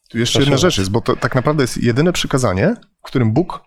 Tu 0.08 0.18
jeszcze 0.18 0.38
Proszę 0.38 0.50
jedna 0.50 0.58
rzecz 0.58 0.78
jest, 0.78 0.90
bo 0.90 1.00
to 1.00 1.16
tak 1.16 1.34
naprawdę 1.34 1.62
jest 1.62 1.82
jedyne 1.82 2.12
przykazanie, 2.12 2.74
w 3.06 3.08
którym 3.08 3.32
Bóg 3.32 3.60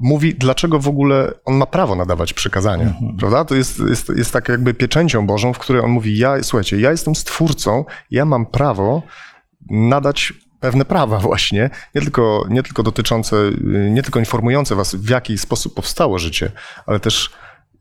mówi, 0.00 0.34
dlaczego 0.34 0.78
w 0.78 0.88
ogóle 0.88 1.32
on 1.44 1.56
ma 1.56 1.66
prawo 1.66 1.94
nadawać 1.94 2.32
przykazania, 2.32 2.84
mhm. 2.84 3.16
prawda? 3.16 3.44
To 3.44 3.54
jest, 3.54 3.78
jest, 3.88 4.08
jest 4.16 4.32
tak 4.32 4.48
jakby 4.48 4.74
pieczęcią 4.74 5.26
Bożą, 5.26 5.52
w 5.52 5.58
której 5.58 5.82
on 5.82 5.90
mówi, 5.90 6.18
ja, 6.18 6.42
słuchajcie, 6.42 6.80
ja 6.80 6.90
jestem 6.90 7.14
stwórcą, 7.14 7.84
ja 8.10 8.24
mam 8.24 8.46
prawo 8.46 9.02
nadać 9.70 10.32
pewne 10.60 10.84
prawa 10.84 11.18
właśnie, 11.28 11.70
nie 11.94 12.00
tylko, 12.00 12.44
nie 12.48 12.62
tylko 12.62 12.82
dotyczące, 12.82 13.36
nie 13.90 14.02
tylko 14.02 14.18
informujące 14.18 14.74
was, 14.74 14.94
w 14.94 15.08
jaki 15.08 15.38
sposób 15.38 15.74
powstało 15.74 16.18
życie, 16.18 16.52
ale 16.86 17.00
też 17.00 17.30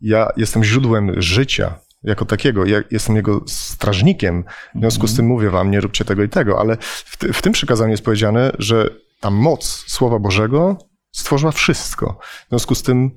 ja 0.02 0.30
jestem 0.38 0.64
źródłem 0.64 1.22
życia 1.22 1.80
jako 2.04 2.26
takiego, 2.26 2.66
ja 2.66 2.82
jestem 2.92 3.16
jego 3.16 3.42
strażnikiem, 3.48 4.44
w 4.76 4.80
związku 4.80 5.08
z 5.08 5.16
tym 5.16 5.26
mówię 5.26 5.50
wam, 5.50 5.72
nie 5.72 5.82
róbcie 5.82 6.06
tego 6.06 6.24
i 6.24 6.30
tego, 6.30 6.60
ale 6.60 6.78
w, 6.82 7.18
w 7.34 7.42
tym 7.42 7.54
przykazaniu 7.54 7.92
jest 7.92 8.04
powiedziane, 8.04 8.52
że 8.60 8.90
ta 9.19 9.32
moc 9.32 9.84
Słowa 9.88 10.19
Bożego 10.19 10.77
stworzyła 11.12 11.51
wszystko. 11.51 12.19
W 12.45 12.49
związku 12.49 12.75
z 12.75 12.84
tym 12.84 13.12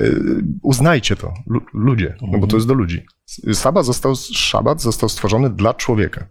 y, 0.00 0.20
uznajcie 0.62 1.16
to, 1.16 1.34
ludzie, 1.74 2.16
no 2.22 2.38
bo 2.38 2.46
to 2.46 2.56
jest 2.56 2.68
do 2.68 2.74
ludzi. 2.74 3.06
Sabat 3.52 3.86
został, 3.86 4.14
szabat 4.34 4.82
został 4.82 5.08
stworzony 5.08 5.50
dla 5.50 5.74
człowieka. 5.74 6.26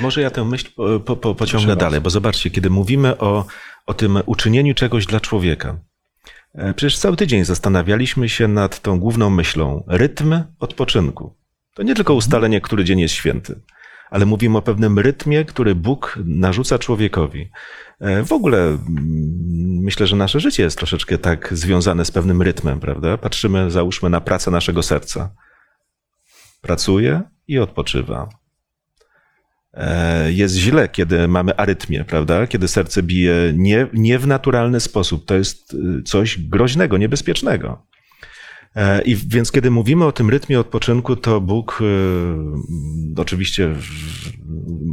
Może 0.00 0.20
ja 0.20 0.30
tę 0.30 0.44
myśl 0.44 0.70
po, 1.04 1.16
po, 1.16 1.34
pociągnę 1.34 1.76
dalej, 1.76 2.00
bo 2.00 2.10
zobaczcie, 2.10 2.50
kiedy 2.50 2.70
mówimy 2.70 3.18
o, 3.18 3.46
o 3.86 3.94
tym 3.94 4.18
uczynieniu 4.26 4.74
czegoś 4.74 5.06
dla 5.06 5.20
człowieka, 5.20 5.78
e, 6.54 6.74
przecież 6.74 6.98
cały 6.98 7.16
tydzień 7.16 7.44
zastanawialiśmy 7.44 8.28
się 8.28 8.48
nad 8.48 8.80
tą 8.80 9.00
główną 9.00 9.30
myślą 9.30 9.84
rytm 9.86 10.42
odpoczynku. 10.58 11.36
To 11.74 11.82
nie 11.82 11.94
tylko 11.94 12.14
ustalenie, 12.14 12.60
który 12.60 12.84
dzień 12.84 13.00
jest 13.00 13.14
święty, 13.14 13.60
ale 14.14 14.26
mówimy 14.26 14.58
o 14.58 14.62
pewnym 14.62 14.98
rytmie, 14.98 15.44
który 15.44 15.74
Bóg 15.74 16.18
narzuca 16.24 16.78
człowiekowi. 16.78 17.50
E, 18.00 18.24
w 18.24 18.32
ogóle 18.32 18.58
mm, 18.58 18.78
myślę, 19.82 20.06
że 20.06 20.16
nasze 20.16 20.40
życie 20.40 20.62
jest 20.62 20.78
troszeczkę 20.78 21.18
tak 21.18 21.54
związane 21.54 22.04
z 22.04 22.10
pewnym 22.10 22.42
rytmem, 22.42 22.80
prawda? 22.80 23.18
Patrzymy, 23.18 23.70
załóżmy, 23.70 24.10
na 24.10 24.20
pracę 24.20 24.50
naszego 24.50 24.82
serca. 24.82 25.34
Pracuje 26.60 27.22
i 27.48 27.58
odpoczywa. 27.58 28.28
E, 29.72 30.32
jest 30.32 30.54
źle, 30.54 30.88
kiedy 30.88 31.28
mamy 31.28 31.56
arytmię, 31.56 32.04
prawda? 32.04 32.46
Kiedy 32.46 32.68
serce 32.68 33.02
bije 33.02 33.52
nie, 33.56 33.86
nie 33.92 34.18
w 34.18 34.26
naturalny 34.26 34.80
sposób. 34.80 35.24
To 35.24 35.34
jest 35.34 35.74
y, 35.74 36.02
coś 36.02 36.38
groźnego, 36.38 36.98
niebezpiecznego. 36.98 37.86
E, 38.76 39.02
I 39.02 39.16
więc 39.16 39.52
kiedy 39.52 39.70
mówimy 39.70 40.04
o 40.04 40.12
tym 40.12 40.30
rytmie 40.30 40.60
odpoczynku, 40.60 41.16
to 41.16 41.40
Bóg 41.40 41.78
y, 41.80 43.20
oczywiście 43.20 43.74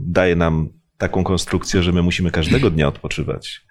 daje 0.06 0.36
nam 0.36 0.70
taką 0.98 1.24
konstrukcję, 1.24 1.84
że 1.84 1.92
my 1.92 2.02
musimy 2.02 2.32
każdego 2.32 2.70
dnia 2.70 2.88
odpoczywać. 2.88 3.62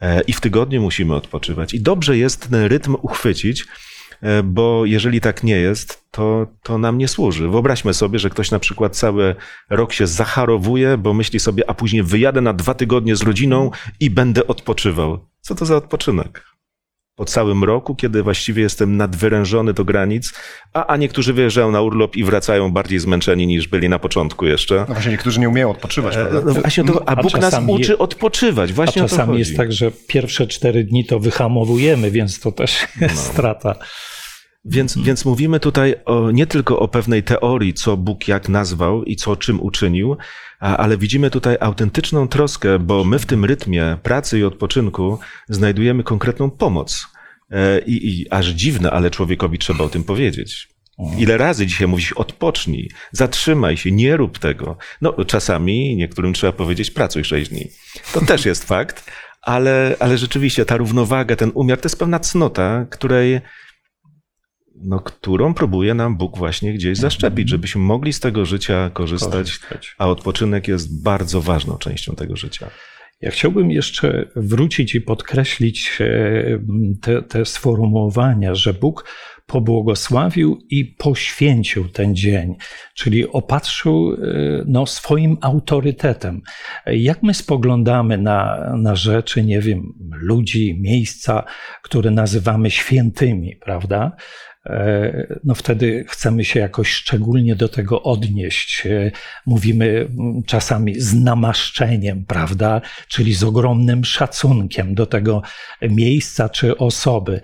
E, 0.00 0.20
I 0.20 0.32
w 0.32 0.40
tygodniu 0.40 0.82
musimy 0.82 1.14
odpoczywać. 1.14 1.74
I 1.74 1.80
dobrze 1.80 2.18
jest 2.18 2.50
ten 2.50 2.64
rytm 2.64 2.96
uchwycić, 3.02 3.64
e, 4.22 4.42
bo 4.42 4.86
jeżeli 4.86 5.20
tak 5.20 5.44
nie 5.44 5.56
jest, 5.56 6.04
to, 6.10 6.46
to 6.62 6.78
nam 6.78 6.98
nie 6.98 7.08
służy. 7.08 7.48
Wyobraźmy 7.48 7.94
sobie, 7.94 8.18
że 8.18 8.30
ktoś 8.30 8.50
na 8.50 8.58
przykład 8.58 8.96
cały 8.96 9.34
rok 9.70 9.92
się 9.92 10.06
zacharowuje, 10.06 10.98
bo 10.98 11.14
myśli 11.14 11.40
sobie, 11.40 11.70
a 11.70 11.74
później 11.74 12.02
wyjadę 12.02 12.40
na 12.40 12.52
dwa 12.52 12.74
tygodnie 12.74 13.16
z 13.16 13.22
rodziną 13.22 13.70
i 14.00 14.10
będę 14.10 14.46
odpoczywał. 14.46 15.26
Co 15.40 15.54
to 15.54 15.66
za 15.66 15.76
odpoczynek? 15.76 16.55
Po 17.16 17.24
całym 17.24 17.64
roku, 17.64 17.94
kiedy 17.94 18.22
właściwie 18.22 18.62
jestem 18.62 18.96
nadwyrężony 18.96 19.72
do 19.72 19.84
granic, 19.84 20.32
a, 20.72 20.86
a 20.86 20.96
niektórzy 20.96 21.32
wyjeżdżają 21.32 21.70
na 21.70 21.80
urlop 21.80 22.16
i 22.16 22.24
wracają 22.24 22.72
bardziej 22.72 22.98
zmęczeni 22.98 23.46
niż 23.46 23.68
byli 23.68 23.88
na 23.88 23.98
początku 23.98 24.46
jeszcze. 24.46 24.84
No 24.88 24.94
właśnie, 24.94 25.10
niektórzy 25.10 25.40
nie 25.40 25.48
umieją 25.48 25.70
odpoczywać. 25.70 26.16
E, 26.16 26.28
no 26.44 26.54
właśnie 26.54 26.84
to, 26.84 27.08
a 27.08 27.16
Bóg 27.16 27.34
a 27.34 27.38
nas 27.38 27.60
uczy 27.66 27.98
odpoczywać. 27.98 28.72
Właśnie 28.72 29.02
a 29.02 29.08
czasami 29.08 29.38
jest 29.38 29.56
tak, 29.56 29.72
że 29.72 29.90
pierwsze 29.90 30.46
cztery 30.46 30.84
dni 30.84 31.04
to 31.04 31.20
wyhamowujemy, 31.20 32.10
więc 32.10 32.40
to 32.40 32.52
też 32.52 32.86
jest 33.00 33.16
no. 33.16 33.32
strata. 33.32 33.74
Więc, 34.64 34.94
hmm. 34.94 35.06
więc 35.06 35.24
mówimy 35.24 35.60
tutaj 35.60 35.94
o, 36.04 36.30
nie 36.30 36.46
tylko 36.46 36.78
o 36.78 36.88
pewnej 36.88 37.22
teorii, 37.22 37.74
co 37.74 37.96
Bóg 37.96 38.28
jak 38.28 38.48
nazwał 38.48 39.04
i 39.04 39.16
co 39.16 39.36
czym 39.36 39.60
uczynił, 39.60 40.16
ale 40.60 40.98
widzimy 40.98 41.30
tutaj 41.30 41.56
autentyczną 41.60 42.28
troskę, 42.28 42.78
bo 42.78 43.04
my 43.04 43.18
w 43.18 43.26
tym 43.26 43.44
rytmie 43.44 43.98
pracy 44.02 44.38
i 44.38 44.44
odpoczynku 44.44 45.18
znajdujemy 45.48 46.02
konkretną 46.02 46.50
pomoc. 46.50 47.06
E, 47.50 47.80
I, 47.80 48.20
i 48.20 48.30
aż 48.30 48.46
dziwne, 48.46 48.90
ale 48.90 49.10
człowiekowi 49.10 49.58
trzeba 49.58 49.84
o 49.84 49.88
tym 49.88 50.04
powiedzieć. 50.04 50.68
Ile 51.18 51.36
razy 51.36 51.66
dzisiaj 51.66 51.88
mówisz, 51.88 52.12
odpocznij, 52.12 52.90
zatrzymaj 53.12 53.76
się, 53.76 53.92
nie 53.92 54.16
rób 54.16 54.38
tego. 54.38 54.76
No, 55.00 55.24
czasami 55.24 55.96
niektórym 55.96 56.32
trzeba 56.32 56.52
powiedzieć, 56.52 56.90
pracuj 56.90 57.24
sześć 57.24 57.50
dni. 57.50 57.70
To 58.12 58.20
też 58.20 58.46
jest 58.46 58.64
fakt, 58.64 59.10
ale, 59.42 59.96
ale 60.00 60.18
rzeczywiście 60.18 60.64
ta 60.64 60.76
równowaga, 60.76 61.36
ten 61.36 61.50
umiar, 61.54 61.78
to 61.80 61.86
jest 61.86 61.98
pewna 61.98 62.18
cnota, 62.18 62.86
której, 62.90 63.40
no, 64.82 65.00
którą 65.00 65.54
próbuje 65.54 65.94
nam 65.94 66.16
Bóg 66.16 66.38
właśnie 66.38 66.72
gdzieś 66.74 66.98
zaszczepić, 66.98 67.48
żebyśmy 67.48 67.80
mogli 67.80 68.12
z 68.12 68.20
tego 68.20 68.44
życia 68.44 68.90
korzystać, 68.90 69.32
Korzystać. 69.32 69.94
a 69.98 70.08
odpoczynek 70.08 70.68
jest 70.68 71.02
bardzo 71.02 71.40
ważną 71.40 71.78
częścią 71.78 72.14
tego 72.14 72.36
życia. 72.36 72.70
Ja 73.20 73.30
chciałbym 73.30 73.70
jeszcze 73.70 74.30
wrócić 74.36 74.94
i 74.94 75.00
podkreślić 75.00 75.98
e, 76.00 76.58
te, 77.02 77.22
te 77.22 77.44
sformułowania, 77.44 78.54
że 78.54 78.74
Bóg 78.74 79.04
pobłogosławił 79.46 80.58
i 80.70 80.84
poświęcił 80.84 81.88
ten 81.88 82.16
dzień, 82.16 82.54
czyli 82.94 83.28
opatrzył 83.28 84.12
e, 84.12 84.16
no, 84.66 84.86
swoim 84.86 85.36
autorytetem. 85.40 86.42
Jak 86.86 87.22
my 87.22 87.34
spoglądamy 87.34 88.18
na, 88.18 88.72
na 88.76 88.96
rzeczy, 88.96 89.44
nie 89.44 89.60
wiem, 89.60 89.92
ludzi, 90.12 90.78
miejsca, 90.80 91.44
które 91.82 92.10
nazywamy 92.10 92.70
świętymi, 92.70 93.56
prawda? 93.56 94.16
No 95.44 95.54
wtedy 95.54 96.04
chcemy 96.08 96.44
się 96.44 96.60
jakoś 96.60 96.88
szczególnie 96.88 97.56
do 97.56 97.68
tego 97.68 98.02
odnieść. 98.02 98.86
E, 98.86 99.10
Mówimy 99.46 99.86
mm, 99.86 100.42
czasami 100.46 101.00
z 101.00 101.14
namaszczeniem, 101.14 102.24
prawda? 102.24 102.80
Czyli 103.08 103.34
z 103.34 103.44
ogromnym 103.44 104.04
szacunkiem 104.04 104.94
do 104.94 105.06
tego 105.06 105.42
miejsca 105.82 106.48
czy 106.48 106.76
osoby. 106.76 107.40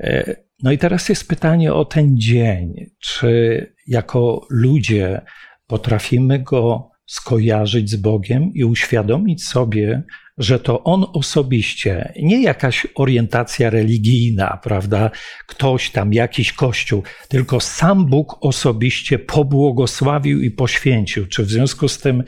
E, 0.00 0.36
No 0.62 0.72
i 0.72 0.78
teraz 0.78 1.08
jest 1.08 1.28
pytanie 1.28 1.74
o 1.74 1.84
ten 1.84 2.18
dzień. 2.18 2.74
Czy 2.98 3.72
jako 3.86 4.46
ludzie 4.50 5.20
potrafimy 5.66 6.38
go 6.38 6.90
skojarzyć 7.06 7.90
z 7.90 7.96
Bogiem 7.96 8.50
i 8.54 8.64
uświadomić 8.64 9.44
sobie, 9.44 10.02
że 10.40 10.60
to 10.60 10.84
On 10.84 11.04
osobiście, 11.12 12.12
nie 12.22 12.42
jakaś 12.42 12.86
orientacja 12.94 13.70
religijna, 13.70 14.58
prawda, 14.62 15.10
ktoś 15.46 15.90
tam, 15.90 16.12
jakiś 16.12 16.52
kościół, 16.52 17.02
tylko 17.28 17.60
sam 17.60 18.06
Bóg 18.06 18.36
osobiście 18.40 19.18
pobłogosławił 19.18 20.42
i 20.42 20.50
poświęcił. 20.50 21.26
Czy 21.26 21.44
w 21.44 21.50
związku 21.50 21.88
z 21.88 21.98
tym 21.98 22.24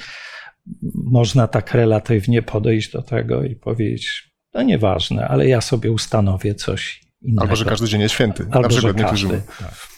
można 0.94 1.48
tak 1.48 1.74
relatywnie 1.74 2.42
podejść 2.42 2.92
do 2.92 3.02
tego 3.02 3.44
i 3.44 3.56
powiedzieć, 3.56 4.32
no 4.54 4.62
nieważne, 4.62 5.28
ale 5.28 5.48
ja 5.48 5.60
sobie 5.60 5.92
ustanowię 5.92 6.54
coś 6.54 7.00
innego. 7.22 7.42
Albo, 7.42 7.56
że 7.56 7.64
każdy 7.64 7.88
dzień 7.88 8.00
jest 8.00 8.14
święty. 8.14 8.42
Albo, 8.50 8.60
na 8.60 8.68
przykład 8.68 8.96
że 8.96 9.02
niektórzy. 9.02 9.28
Tak. 9.58 9.88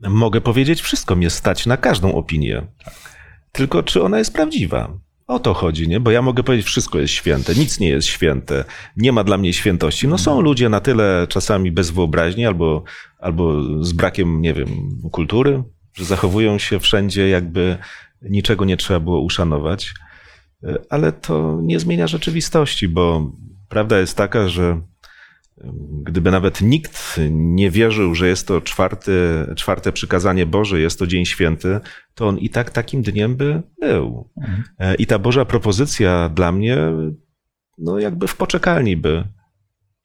Mogę 0.00 0.40
powiedzieć, 0.40 0.80
wszystko 0.80 1.16
mnie 1.16 1.30
stać 1.30 1.66
na 1.66 1.76
każdą 1.76 2.14
opinię. 2.14 2.66
Tylko 3.52 3.82
czy 3.82 4.02
ona 4.02 4.18
jest 4.18 4.32
prawdziwa? 4.32 4.98
O 5.32 5.38
to 5.38 5.54
chodzi, 5.54 5.88
nie? 5.88 6.00
Bo 6.00 6.10
ja 6.10 6.22
mogę 6.22 6.42
powiedzieć, 6.42 6.66
wszystko 6.66 6.98
jest 6.98 7.14
święte, 7.14 7.54
nic 7.54 7.80
nie 7.80 7.88
jest 7.88 8.08
święte, 8.08 8.64
nie 8.96 9.12
ma 9.12 9.24
dla 9.24 9.38
mnie 9.38 9.52
świętości. 9.52 10.08
No 10.08 10.18
są 10.18 10.40
ludzie 10.40 10.68
na 10.68 10.80
tyle 10.80 11.26
czasami 11.28 11.72
bez 11.72 11.90
wyobraźni 11.90 12.46
albo, 12.46 12.82
albo 13.18 13.62
z 13.84 13.92
brakiem, 13.92 14.40
nie 14.40 14.54
wiem, 14.54 14.68
kultury, 15.12 15.62
że 15.94 16.04
zachowują 16.04 16.58
się 16.58 16.80
wszędzie, 16.80 17.28
jakby 17.28 17.78
niczego 18.22 18.64
nie 18.64 18.76
trzeba 18.76 19.00
było 19.00 19.20
uszanować. 19.20 19.94
Ale 20.90 21.12
to 21.12 21.58
nie 21.62 21.80
zmienia 21.80 22.06
rzeczywistości, 22.06 22.88
bo 22.88 23.32
prawda 23.68 23.98
jest 23.98 24.16
taka, 24.16 24.48
że 24.48 24.80
Gdyby 26.02 26.30
nawet 26.30 26.60
nikt 26.60 27.20
nie 27.30 27.70
wierzył, 27.70 28.14
że 28.14 28.28
jest 28.28 28.48
to 28.48 28.60
czwarty, 28.60 29.12
czwarte 29.56 29.92
przykazanie 29.92 30.46
Boże, 30.46 30.80
jest 30.80 30.98
to 30.98 31.06
dzień 31.06 31.24
święty, 31.24 31.80
to 32.14 32.28
on 32.28 32.38
i 32.38 32.50
tak 32.50 32.70
takim 32.70 33.02
dniem 33.02 33.36
by 33.36 33.62
był. 33.80 34.30
E, 34.78 34.94
I 34.94 35.06
ta 35.06 35.18
Boża 35.18 35.44
propozycja 35.44 36.28
dla 36.28 36.52
mnie, 36.52 36.78
no 37.78 37.98
jakby 37.98 38.28
w 38.28 38.36
poczekalni 38.36 38.96
by 38.96 39.24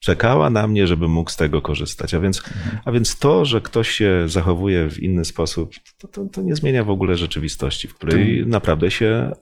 czekała 0.00 0.50
na 0.50 0.66
mnie, 0.66 0.86
żeby 0.86 1.08
mógł 1.08 1.30
z 1.30 1.36
tego 1.36 1.62
korzystać. 1.62 2.14
A 2.14 2.20
więc, 2.20 2.42
a 2.84 2.92
więc 2.92 3.18
to, 3.18 3.44
że 3.44 3.60
ktoś 3.60 3.88
się 3.88 4.24
zachowuje 4.26 4.90
w 4.90 5.02
inny 5.02 5.24
sposób, 5.24 5.70
to, 5.98 6.08
to, 6.08 6.24
to 6.24 6.42
nie 6.42 6.56
zmienia 6.56 6.84
w 6.84 6.90
ogóle 6.90 7.16
rzeczywistości, 7.16 7.88
w 7.88 7.94
której 7.94 8.46
naprawdę 8.46 8.90
się 8.90 9.32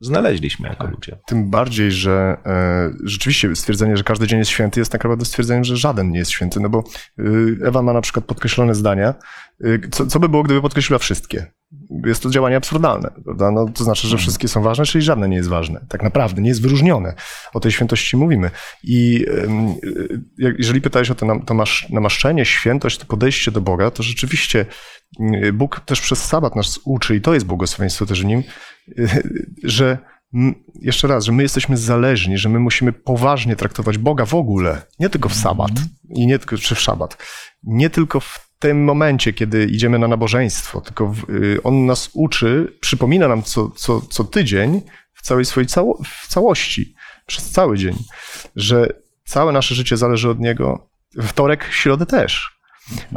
znaleźliśmy 0.00 0.68
jako 0.68 0.86
ludzie. 0.86 1.18
Tym 1.26 1.50
bardziej, 1.50 1.92
że 1.92 2.36
e, 2.46 2.90
rzeczywiście 3.04 3.56
stwierdzenie, 3.56 3.96
że 3.96 4.04
każdy 4.04 4.26
dzień 4.26 4.38
jest 4.38 4.50
święty, 4.50 4.80
jest 4.80 4.92
tak 4.92 5.04
naprawdę 5.04 5.24
stwierdzeniem, 5.24 5.64
że 5.64 5.76
żaden 5.76 6.10
nie 6.10 6.18
jest 6.18 6.30
święty, 6.30 6.60
no 6.60 6.68
bo 6.68 6.84
y, 7.18 7.58
Ewa 7.64 7.82
ma 7.82 7.92
na 7.92 8.00
przykład 8.00 8.24
podkreślone 8.24 8.74
zdania. 8.74 9.14
Y, 9.60 9.88
co, 9.90 10.06
co 10.06 10.20
by 10.20 10.28
było, 10.28 10.42
gdyby 10.42 10.62
podkreśliła 10.62 10.98
wszystkie? 10.98 11.46
Jest 12.06 12.22
to 12.22 12.30
działanie 12.30 12.56
absurdalne, 12.56 13.10
prawda? 13.24 13.50
No, 13.50 13.68
to 13.68 13.84
znaczy, 13.84 14.08
że 14.08 14.18
wszystkie 14.18 14.48
są 14.48 14.62
ważne, 14.62 14.84
czyli 14.84 15.04
żadne 15.04 15.28
nie 15.28 15.36
jest 15.36 15.48
ważne. 15.48 15.86
Tak 15.88 16.02
naprawdę, 16.02 16.42
nie 16.42 16.48
jest 16.48 16.62
wyróżnione. 16.62 17.14
O 17.54 17.60
tej 17.60 17.72
świętości 17.72 18.16
mówimy. 18.16 18.50
I 18.82 19.26
y, 20.38 20.54
jeżeli 20.58 20.80
pytałeś 20.80 21.10
o 21.10 21.14
to, 21.14 21.26
to 21.46 21.54
masz, 21.54 21.88
namaszczenie, 21.90 22.44
świętość, 22.44 22.98
to 22.98 23.06
podejście 23.06 23.50
do 23.50 23.60
Boga, 23.60 23.90
to 23.90 24.02
rzeczywiście 24.02 24.66
y, 25.44 25.52
Bóg 25.52 25.80
też 25.80 26.00
przez 26.00 26.24
sabat 26.24 26.56
nas 26.56 26.80
uczy, 26.84 27.16
i 27.16 27.20
to 27.20 27.34
jest 27.34 27.46
błogosławieństwo 27.46 28.06
też 28.06 28.22
w 28.22 28.24
nim, 28.24 28.42
że 29.64 29.98
jeszcze 30.80 31.08
raz, 31.08 31.24
że 31.24 31.32
my 31.32 31.42
jesteśmy 31.42 31.76
zależni, 31.76 32.38
że 32.38 32.48
my 32.48 32.58
musimy 32.58 32.92
poważnie 32.92 33.56
traktować 33.56 33.98
Boga 33.98 34.24
w 34.24 34.34
ogóle, 34.34 34.82
nie 35.00 35.10
tylko 35.10 35.28
w 35.28 35.34
sabat 35.34 35.70
i 36.08 36.26
nie 36.26 36.38
tylko, 36.38 36.58
czy 36.58 36.74
w 36.74 36.80
szabat, 36.80 37.16
nie 37.62 37.90
tylko 37.90 38.20
w 38.20 38.43
tym 38.64 38.84
momencie, 38.84 39.32
kiedy 39.32 39.64
idziemy 39.64 39.98
na 39.98 40.08
nabożeństwo, 40.08 40.80
tylko 40.80 41.06
w, 41.06 41.30
y, 41.30 41.62
On 41.62 41.86
nas 41.86 42.10
uczy, 42.12 42.76
przypomina 42.80 43.28
nam 43.28 43.42
co, 43.42 43.70
co, 43.70 44.00
co 44.00 44.24
tydzień 44.24 44.80
w 45.12 45.22
całej 45.22 45.44
swojej 45.44 45.66
cało, 45.66 46.02
w 46.04 46.28
całości, 46.28 46.94
przez 47.26 47.50
cały 47.50 47.78
dzień, 47.78 47.96
że 48.56 48.88
całe 49.24 49.52
nasze 49.52 49.74
życie 49.74 49.96
zależy 49.96 50.30
od 50.30 50.40
Niego, 50.40 50.88
wtorek, 51.22 51.68
środę 51.70 52.06
też, 52.06 52.58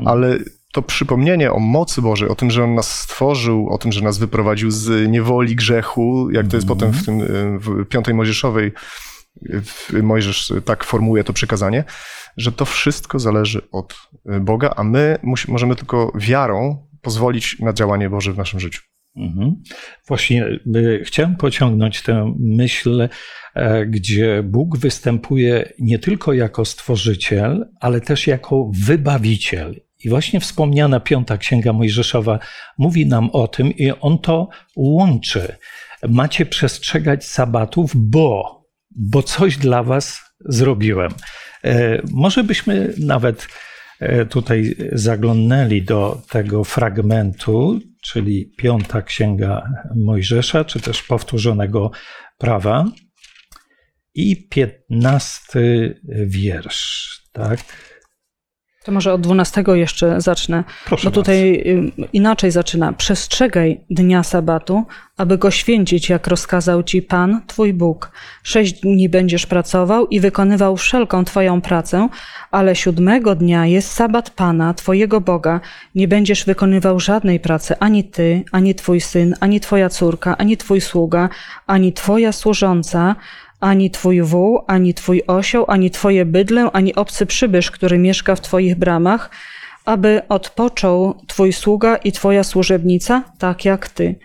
ale 0.06 0.38
to 0.72 0.82
przypomnienie 0.82 1.52
o 1.52 1.60
mocy 1.60 2.02
Bożej, 2.02 2.30
o 2.30 2.36
tym, 2.36 2.52
że 2.52 2.64
On 2.64 2.76
nas 2.76 3.00
stworzył, 3.00 3.70
o 3.70 3.78
tym, 3.78 3.92
że 3.92 4.02
nas 4.02 4.18
wyprowadził 4.18 4.72
z 4.72 5.10
niewoli 5.10 5.56
grzechu, 5.56 6.30
jak 6.32 6.48
to 6.48 6.56
jest 6.56 6.68
potem 6.68 6.92
w 6.92 7.06
tym 7.06 7.22
y, 7.22 7.60
w 7.60 7.86
piątej 7.86 8.14
Mojżeszowej, 8.14 8.72
Mojżesz 10.04 10.54
tak 10.66 10.84
formułuje 10.84 11.24
to 11.24 11.34
przykazanie, 11.34 11.84
że 12.38 12.52
to 12.52 12.66
wszystko 12.66 13.20
zależy 13.20 13.62
od 13.72 13.94
y, 14.36 14.40
Boga, 14.40 14.74
a 14.76 14.84
my 14.84 15.18
możemy 15.48 15.76
tylko 15.76 16.12
wiarą 16.16 16.88
pozwolić 17.02 17.60
na 17.60 17.74
działanie 17.74 18.10
Boże 18.10 18.34
w 18.34 18.38
naszym 18.38 18.60
życiu. 18.60 18.82
Mhm. 19.16 19.56
Właśnie 20.08 20.46
y, 20.76 21.04
chciałem 21.06 21.36
pociągnąć 21.36 22.02
tę 22.02 22.36
myśl, 22.40 23.10
e, 23.56 23.86
gdzie 23.86 24.44
Bóg 24.44 24.78
występuje 24.78 25.74
nie 25.80 26.00
tylko 26.00 26.34
jako 26.34 26.66
stworzyciel, 26.66 27.72
ale 27.80 28.02
też 28.02 28.28
jako 28.28 28.72
wybawiciel. 28.74 29.82
I 30.04 30.10
właśnie 30.10 30.40
wspomniana 30.40 31.00
piąta 31.00 31.38
księga 31.38 31.74
Mojżeszowa 31.74 32.40
mówi 32.78 33.06
nam 33.06 33.30
o 33.30 33.48
tym, 33.48 33.72
i 33.72 33.92
on 33.92 34.20
to 34.20 34.50
łączy. 34.76 35.56
Macie 36.10 36.46
przestrzegać 36.46 37.26
sabatów, 37.26 37.92
bo, 37.96 38.57
bo 38.98 39.24
coś 39.24 39.58
dla 39.58 39.84
was 39.84 40.20
zrobiłem. 40.46 41.12
E, 41.64 42.02
Może 42.12 42.44
byśmy 42.44 42.94
nawet 43.00 43.48
e, 44.00 44.26
tutaj 44.26 44.76
zaglądnęli 44.92 45.82
do 45.82 46.22
tego 46.30 46.64
fragmentu, 46.64 47.80
czyli 48.04 48.54
piąta 48.58 49.02
księga 49.02 49.70
Mojżesza, 49.96 50.66
czy 50.66 50.80
też 50.80 51.04
powtórzonego 51.04 51.92
prawa 52.38 52.86
i 54.14 54.48
piętnasty 54.48 55.96
wiersz, 56.26 57.22
tak? 57.32 57.60
To 58.88 58.92
może 58.92 59.14
od 59.14 59.22
dwunastego 59.22 59.76
jeszcze 59.76 60.22
zacznę. 60.22 60.64
Proszę 60.86 61.08
Bo 61.08 61.12
tutaj 61.12 61.64
ym, 61.68 61.92
inaczej 62.14 62.52
zaczyna. 62.52 62.94
Przestrzegaj 62.94 63.80
dnia 63.90 64.24
sabatu, 64.24 64.86
aby 65.18 65.38
go 65.38 65.52
święcić, 65.52 66.10
jak 66.10 66.28
rozkazał 66.28 66.84
ci 66.84 67.02
Pan, 67.02 67.42
twój 67.48 67.74
Bóg. 67.74 68.12
Sześć 68.44 68.74
dni 68.82 69.10
będziesz 69.10 69.46
pracował 69.46 70.08
i 70.08 70.20
wykonywał 70.20 70.78
wszelką 70.78 71.26
twoją 71.26 71.62
pracę, 71.62 72.10
ale 72.52 72.76
siódmego 72.76 73.36
dnia 73.36 73.66
jest 73.66 73.92
sabat 73.92 74.30
Pana, 74.30 74.74
twojego 74.74 75.22
Boga. 75.22 75.60
Nie 75.96 76.08
będziesz 76.08 76.46
wykonywał 76.46 77.00
żadnej 77.00 77.40
pracy, 77.40 77.76
ani 77.80 78.04
ty, 78.04 78.44
ani 78.52 78.76
twój 78.76 79.02
syn, 79.02 79.36
ani 79.40 79.60
twoja 79.60 79.90
córka, 79.90 80.38
ani 80.38 80.58
twój 80.58 80.82
sługa, 80.82 81.30
ani 81.66 81.94
twoja 81.94 82.32
służąca, 82.32 83.16
ani 83.60 83.92
twój 83.92 84.22
wół, 84.22 84.60
ani 84.68 84.94
twój 84.94 85.22
osioł, 85.28 85.66
ani 85.68 85.92
twoje 85.92 86.26
bydlę, 86.26 86.72
ani 86.74 86.96
obcy 86.96 87.26
przybysz, 87.26 87.72
który 87.72 87.98
mieszka 87.98 88.36
w 88.36 88.42
twoich 88.42 88.76
bramach, 88.76 89.30
aby 89.86 90.22
odpoczął 90.30 91.22
twój 91.28 91.54
sługa 91.54 91.96
i 91.96 92.12
twoja 92.12 92.44
służebnica, 92.44 93.24
tak 93.40 93.66
jak 93.66 93.90
ty. 93.90 94.16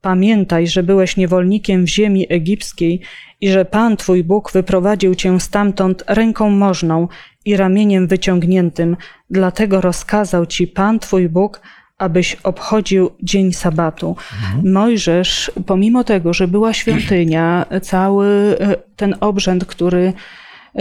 Pamiętaj, 0.00 0.66
że 0.66 0.82
byłeś 0.82 1.16
niewolnikiem 1.16 1.84
w 1.84 1.88
ziemi 1.88 2.26
egipskiej 2.28 3.00
i 3.40 3.50
że 3.50 3.64
Pan 3.64 3.96
twój 3.96 4.24
Bóg 4.24 4.52
wyprowadził 4.52 5.14
cię 5.14 5.40
stamtąd 5.40 6.04
ręką 6.06 6.50
możną 6.50 7.08
i 7.44 7.56
ramieniem 7.56 8.06
wyciągniętym. 8.06 8.96
Dlatego 9.30 9.80
rozkazał 9.80 10.46
ci 10.46 10.66
Pan 10.66 10.98
twój 10.98 11.28
Bóg, 11.28 11.60
abyś 11.98 12.34
obchodził 12.34 13.10
dzień 13.22 13.52
sabatu. 13.52 14.16
Mojżesz, 14.64 15.52
pomimo 15.66 16.04
tego, 16.04 16.34
że 16.34 16.48
była 16.48 16.72
świątynia, 16.72 17.66
cały 17.82 18.56
e, 18.60 18.76
ten 18.96 19.14
obrzęd, 19.20 19.64
który 19.64 20.12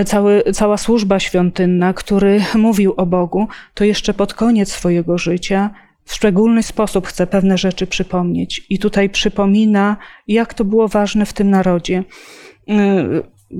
cały, 0.06 0.44
cała 0.54 0.78
służba 0.78 1.20
świątynna, 1.20 1.94
który 1.94 2.42
mówił 2.56 2.94
o 2.98 3.06
Bogu, 3.06 3.48
to 3.74 3.84
jeszcze 3.84 4.14
pod 4.14 4.34
koniec 4.34 4.72
swojego 4.72 5.18
życia 5.18 5.70
w 6.06 6.14
szczególny 6.14 6.64
sposób 6.64 7.08
chce 7.08 7.28
pewne 7.28 7.58
rzeczy 7.58 7.88
przypomnieć. 7.88 8.66
I 8.70 8.80
tutaj 8.80 9.10
przypomina, 9.10 9.98
jak 10.28 10.54
to 10.54 10.66
było 10.66 10.88
ważne 10.88 11.26
w 11.26 11.34
tym 11.34 11.50
narodzie. 11.50 12.04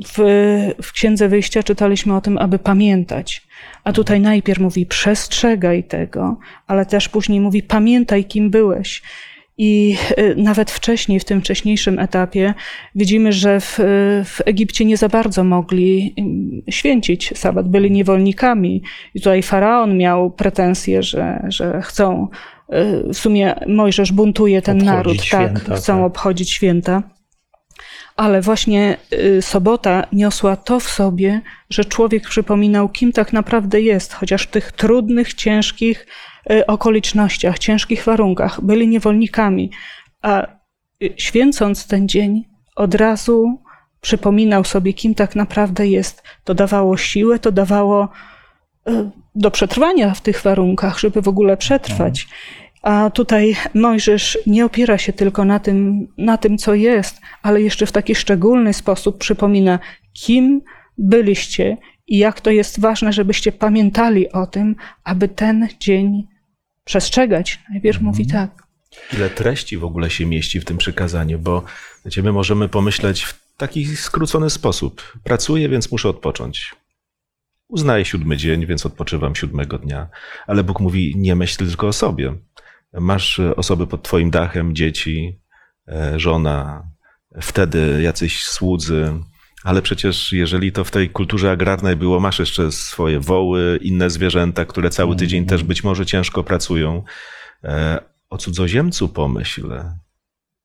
W, 0.04 0.18
w 0.82 0.92
Księdze 0.92 1.30
Wyjścia 1.30 1.64
czytaliśmy 1.64 2.16
o 2.16 2.22
tym, 2.22 2.38
aby 2.38 2.60
pamiętać. 2.60 3.48
A 3.84 3.94
tutaj 3.94 4.22
najpierw 4.22 4.60
mówi 4.60 4.86
przestrzegaj 4.86 5.84
tego, 5.84 6.38
ale 6.68 6.86
też 6.86 7.10
później 7.10 7.40
mówi 7.40 7.64
pamiętaj, 7.64 8.26
kim 8.26 8.50
byłeś. 8.50 9.02
I 9.58 9.98
y, 10.20 10.36
nawet 10.38 10.72
wcześniej, 10.72 11.20
w 11.20 11.26
tym 11.26 11.42
wcześniejszym 11.42 12.00
etapie, 12.00 12.54
widzimy, 12.96 13.34
że 13.34 13.60
w, 13.60 13.80
w 14.26 14.42
Egipcie 14.46 14.86
nie 14.86 14.98
za 14.98 15.10
bardzo 15.10 15.44
mogli 15.44 16.16
y, 16.68 16.72
święcić 16.72 17.34
sabat, 17.36 17.68
byli 17.70 17.92
niewolnikami. 17.92 18.84
I 19.14 19.22
tutaj 19.22 19.44
faraon 19.44 19.98
miał 19.98 20.32
pretensje, 20.32 21.04
że, 21.04 21.46
że 21.48 21.82
chcą, 21.82 22.28
y, 23.08 23.14
w 23.14 23.18
sumie 23.18 23.56
Mojżesz 23.68 24.12
buntuje 24.12 24.62
ten 24.62 24.78
Obchodzić 24.78 24.96
naród, 24.96 25.24
święta, 25.24 25.66
tak, 25.66 25.78
chcą 25.78 25.94
tak. 25.94 26.06
obchodzić 26.06 26.52
święta. 26.52 27.15
Ale 28.16 28.42
właśnie 28.42 28.98
y, 29.14 29.42
sobota 29.42 30.08
niosła 30.12 30.56
to 30.56 30.80
w 30.80 30.90
sobie, 30.90 31.42
że 31.70 31.86
człowiek 31.86 32.24
przypominał, 32.30 32.90
kim 32.90 33.12
tak 33.12 33.34
naprawdę 33.34 33.82
jest, 33.82 34.14
chociaż 34.14 34.44
w 34.44 34.52
tych 34.52 34.72
trudnych, 34.72 35.34
ciężkich 35.34 36.08
y, 36.52 36.66
okolicznościach, 36.66 37.60
ciężkich 37.60 38.04
warunkach 38.04 38.62
byli 38.62 38.88
niewolnikami. 38.88 39.72
A 40.22 40.48
y, 41.04 41.14
święcąc 41.18 41.88
ten 41.88 42.08
dzień, 42.08 42.44
od 42.76 42.96
razu 42.96 43.62
przypominał 44.02 44.64
sobie, 44.64 44.94
kim 44.94 45.16
tak 45.16 45.36
naprawdę 45.36 45.88
jest. 45.88 46.24
To 46.44 46.54
dawało 46.54 46.98
siłę, 46.98 47.40
to 47.40 47.52
dawało 47.52 48.10
do 49.36 49.52
przetrwania 49.52 50.14
w 50.14 50.22
tych 50.22 50.42
warunkach, 50.42 51.00
żeby 51.00 51.22
w 51.22 51.28
ogóle 51.28 51.58
przetrwać. 51.58 52.28
A 52.86 53.10
tutaj 53.10 53.56
Mojżesz 53.74 54.38
nie 54.46 54.66
opiera 54.66 54.98
się 54.98 55.14
tylko 55.14 55.46
na 55.46 55.60
tym, 55.60 56.08
na 56.18 56.38
tym, 56.38 56.58
co 56.58 56.74
jest, 56.74 57.22
ale 57.42 57.62
jeszcze 57.62 57.86
w 57.86 57.92
taki 57.92 58.16
szczególny 58.16 58.74
sposób 58.74 59.18
przypomina, 59.18 59.80
kim 60.14 60.62
byliście 60.98 61.78
i 62.08 62.18
jak 62.18 62.42
to 62.42 62.52
jest 62.52 62.80
ważne, 62.80 63.14
żebyście 63.14 63.52
pamiętali 63.52 64.32
o 64.32 64.48
tym, 64.48 64.76
aby 65.04 65.28
ten 65.28 65.68
dzień 65.80 66.28
przestrzegać. 66.84 67.60
Najpierw 67.72 68.02
mówi 68.02 68.28
tak. 68.28 68.68
Ile 69.14 69.30
treści 69.30 69.78
w 69.78 69.84
ogóle 69.84 70.10
się 70.10 70.26
mieści 70.26 70.60
w 70.60 70.66
tym 70.66 70.78
przykazaniu, 70.78 71.40
bo 71.40 71.64
wiecie, 72.06 72.24
my 72.24 72.32
możemy 72.32 72.70
pomyśleć 72.70 73.24
w 73.24 73.56
taki 73.58 73.86
skrócony 73.86 74.50
sposób. 74.50 75.14
Pracuję, 75.24 75.70
więc 75.70 75.92
muszę 75.92 76.10
odpocząć. 76.10 76.76
Uznaję 77.68 78.06
siódmy 78.06 78.38
dzień, 78.38 78.66
więc 78.66 78.86
odpoczywam 78.86 79.36
siódmego 79.36 79.78
dnia. 79.78 80.10
Ale 80.48 80.64
Bóg 80.64 80.80
mówi, 80.80 81.14
nie 81.18 81.36
myśl 81.36 81.58
tylko 81.58 81.88
o 81.88 81.94
sobie. 81.94 82.34
Masz 83.00 83.40
e, 83.40 83.56
osoby 83.56 83.88
pod 83.88 84.04
twoim 84.04 84.30
dachem, 84.32 84.76
dzieci, 84.76 85.40
e, 85.88 86.20
żona, 86.20 86.84
wtedy 87.42 88.02
jacyś 88.02 88.44
słudzy, 88.44 89.14
ale 89.64 89.82
przecież 89.82 90.32
jeżeli 90.32 90.72
to 90.72 90.84
w 90.84 90.92
tej 90.92 91.10
kulturze 91.10 91.52
agrarnej 91.52 91.96
było, 91.96 92.20
masz 92.20 92.40
jeszcze 92.40 92.72
swoje 92.72 93.20
woły, 93.20 93.80
inne 93.82 94.10
zwierzęta, 94.10 94.66
które 94.66 94.90
cały 94.90 95.16
tydzień 95.16 95.46
też 95.46 95.64
być 95.64 95.84
może 95.84 96.06
ciężko 96.06 96.44
pracują. 96.44 97.04
E, 97.64 98.00
O 98.30 98.38
cudzoziemcu 98.38 99.10
pomyśl, 99.10 99.74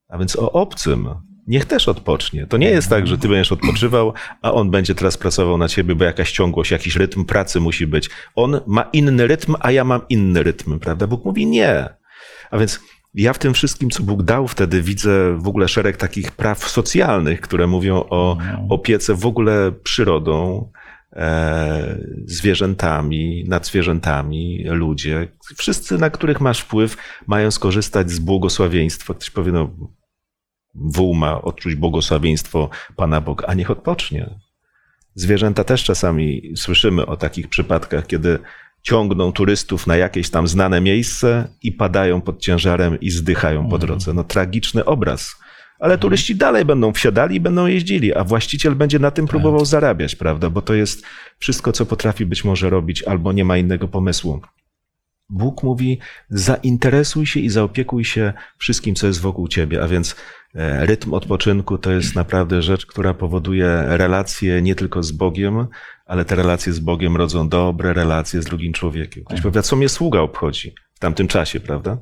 a 0.09 0.19
więc 0.19 0.37
o 0.37 0.53
obcym. 0.53 1.09
Niech 1.47 1.65
też 1.65 1.89
odpocznie. 1.89 2.47
To 2.47 2.57
nie 2.57 2.71
jest 2.71 2.89
tak, 2.89 3.07
że 3.07 3.19
ty 3.19 3.29
będziesz 3.29 3.53
odpoczywał, 3.53 4.13
a 4.43 4.53
on 4.53 4.71
będzie 4.71 4.95
teraz 4.95 5.17
pracował 5.17 5.59
na 5.59 5.69
ciebie, 5.69 5.95
bo 5.95 6.05
jakaś 6.05 6.33
ciągłość, 6.33 6.71
jakiś 6.71 6.97
rytm 6.97 7.25
pracy 7.25 7.61
musi 7.61 7.87
być. 7.87 8.11
On 8.35 8.61
ma 8.67 8.83
inny 8.83 9.27
rytm, 9.27 9.55
a 9.61 9.71
ja 9.71 9.85
mam 9.85 10.01
inny 10.09 10.43
rytm, 10.43 10.79
prawda? 10.79 11.07
Bóg 11.07 11.25
mówi 11.25 11.47
nie. 11.47 12.00
A 12.51 12.59
więc 12.59 12.81
ja 13.15 13.33
w 13.33 13.39
tym 13.39 13.55
wszystkim, 13.55 13.91
co 13.91 14.03
Bóg 14.03 14.23
dał 14.23 14.49
wtedy, 14.49 14.83
widzę 14.83 15.39
w 15.39 15.49
ogóle 15.49 15.69
szereg 15.69 15.97
takich 15.97 16.33
praw 16.33 16.69
socjalnych, 16.69 17.41
które 17.41 17.67
mówią 17.67 17.95
o 18.11 18.39
opiece 18.69 19.15
w 19.15 19.27
ogóle 19.27 19.73
przyrodą, 19.73 20.71
e, 21.13 21.99
zwierzętami, 22.25 23.45
nad 23.49 23.67
zwierzętami, 23.67 24.65
ludzie. 24.65 25.29
Wszyscy, 25.57 25.99
na 25.99 26.11
których 26.11 26.41
masz 26.41 26.61
wpływ, 26.61 26.97
mają 27.27 27.51
skorzystać 27.51 28.11
z 28.11 28.19
błogosławieństwa. 28.19 29.15
Ktoś 29.15 29.31
powie, 29.31 29.53
no, 29.53 29.71
wół 30.75 31.15
ma 31.15 31.43
odczuć 31.43 31.75
błogosławieństwo 31.75 32.71
Pana 32.97 33.21
Boga, 33.21 33.47
a 33.47 33.55
niech 33.55 33.71
odpocznie. 33.71 34.41
Zwierzęta 35.15 35.65
też 35.65 35.85
czasami 35.85 36.53
słyszymy 36.57 37.07
o 37.07 37.17
takich 37.17 37.49
przypadkach, 37.49 38.07
kiedy 38.07 38.39
ciągną 38.83 39.33
turystów 39.33 39.87
na 39.87 39.97
jakieś 39.97 40.31
tam 40.31 40.49
znane 40.49 40.81
miejsce 40.81 41.49
i 41.63 41.73
padają 41.73 42.21
pod 42.21 42.41
ciężarem 42.41 43.01
i 43.01 43.11
zdychają 43.11 43.69
po 43.69 43.79
drodze. 43.79 44.13
No 44.13 44.25
tragiczny 44.25 44.85
obraz. 44.85 45.37
Ale 45.81 45.99
turyści 45.99 46.37
dalej 46.37 46.65
będą 46.65 46.93
wsiadali 46.93 47.37
i 47.37 47.41
będą 47.41 47.67
jeździli, 47.67 48.15
a 48.15 48.25
właściciel 48.25 48.75
będzie 48.75 48.99
na 48.99 49.11
tym 49.11 49.27
próbował 49.27 49.65
zarabiać, 49.65 50.17
prawda? 50.17 50.51
Bo 50.51 50.63
to 50.63 50.75
jest 50.75 51.03
wszystko, 51.39 51.73
co 51.73 51.87
potrafi 51.87 52.27
być 52.27 52.45
może 52.45 52.71
robić, 52.71 53.03
albo 53.03 53.33
nie 53.33 53.45
ma 53.45 53.57
innego 53.57 53.89
pomysłu. 53.89 54.41
Bóg 55.31 55.63
mówi: 55.63 55.99
zainteresuj 56.29 57.27
się 57.27 57.41
i 57.41 57.51
zaopiekuj 57.51 58.05
się 58.05 58.33
wszystkim, 58.59 58.95
co 58.95 59.07
jest 59.07 59.21
wokół 59.21 59.49
ciebie. 59.49 59.83
A 59.83 59.89
więc 59.89 60.17
e, 60.55 60.87
rytm 60.87 61.15
odpoczynku 61.15 61.79
to 61.79 61.91
jest 61.91 62.15
naprawdę 62.15 62.63
rzecz, 62.63 62.87
która 62.87 63.15
powoduje 63.15 63.85
relacje 63.87 64.63
nie 64.63 64.75
tylko 64.75 65.03
z 65.03 65.13
Bogiem, 65.13 65.67
ale 66.07 66.25
te 66.25 66.35
relacje 66.35 66.73
z 66.73 66.79
Bogiem 66.79 67.17
rodzą 67.17 67.49
dobre 67.49 67.93
relacje 67.93 68.43
z 68.43 68.45
drugim 68.45 68.73
człowiekiem. 68.73 69.25
Ktoś 69.25 69.41
powie, 69.41 69.59
a 69.59 69.63
co 69.63 69.77
mnie 69.77 69.89
sługa 69.89 70.21
obchodzi 70.21 70.75
w 70.95 70.99
tamtym 70.99 71.29
czasie, 71.29 71.61
prawda? 71.61 71.99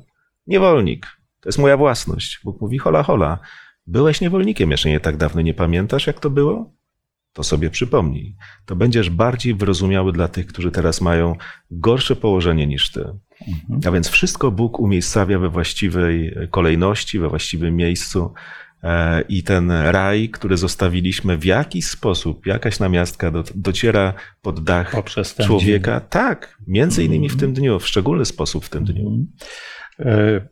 Niewolnik. 0.47 1.05
To 1.39 1.49
jest 1.49 1.59
moja 1.59 1.77
własność. 1.77 2.39
Bóg 2.43 2.61
mówi: 2.61 2.77
hola, 2.77 3.03
hola. 3.03 3.39
Byłeś 3.87 4.21
niewolnikiem 4.21 4.71
jeszcze 4.71 4.89
nie 4.89 4.99
tak 4.99 5.17
dawno, 5.17 5.41
nie 5.41 5.53
pamiętasz, 5.53 6.07
jak 6.07 6.19
to 6.19 6.29
było? 6.29 6.78
To 7.33 7.43
sobie 7.43 7.69
przypomnij. 7.69 8.35
To 8.65 8.75
będziesz 8.75 9.09
bardziej 9.09 9.55
wyrozumiały 9.55 10.13
dla 10.13 10.27
tych, 10.27 10.47
którzy 10.47 10.71
teraz 10.71 11.01
mają 11.01 11.35
gorsze 11.71 12.15
położenie 12.15 12.67
niż 12.67 12.91
ty. 12.91 13.05
A 13.85 13.91
więc 13.91 14.07
wszystko 14.09 14.51
Bóg 14.51 14.79
umiejscawia 14.79 15.39
we 15.39 15.49
właściwej 15.49 16.35
kolejności, 16.51 17.19
we 17.19 17.29
właściwym 17.29 17.75
miejscu. 17.75 18.33
E, 18.83 19.21
I 19.21 19.43
ten 19.43 19.71
raj, 19.71 20.29
który 20.29 20.57
zostawiliśmy 20.57 21.37
w 21.37 21.45
jakiś 21.45 21.87
sposób, 21.87 22.45
jakaś 22.45 22.79
namiastka 22.79 23.31
do, 23.31 23.43
dociera 23.55 24.13
pod 24.41 24.63
dach 24.63 24.95
człowieka. 25.45 25.99
Tak, 25.99 26.57
między 26.67 27.03
innymi 27.03 27.29
w 27.29 27.37
tym 27.37 27.53
dniu, 27.53 27.79
w 27.79 27.87
szczególny 27.87 28.25
sposób 28.25 28.65
w 28.65 28.69
tym 28.69 28.85
dniu. 28.85 29.27
E, 29.99 30.47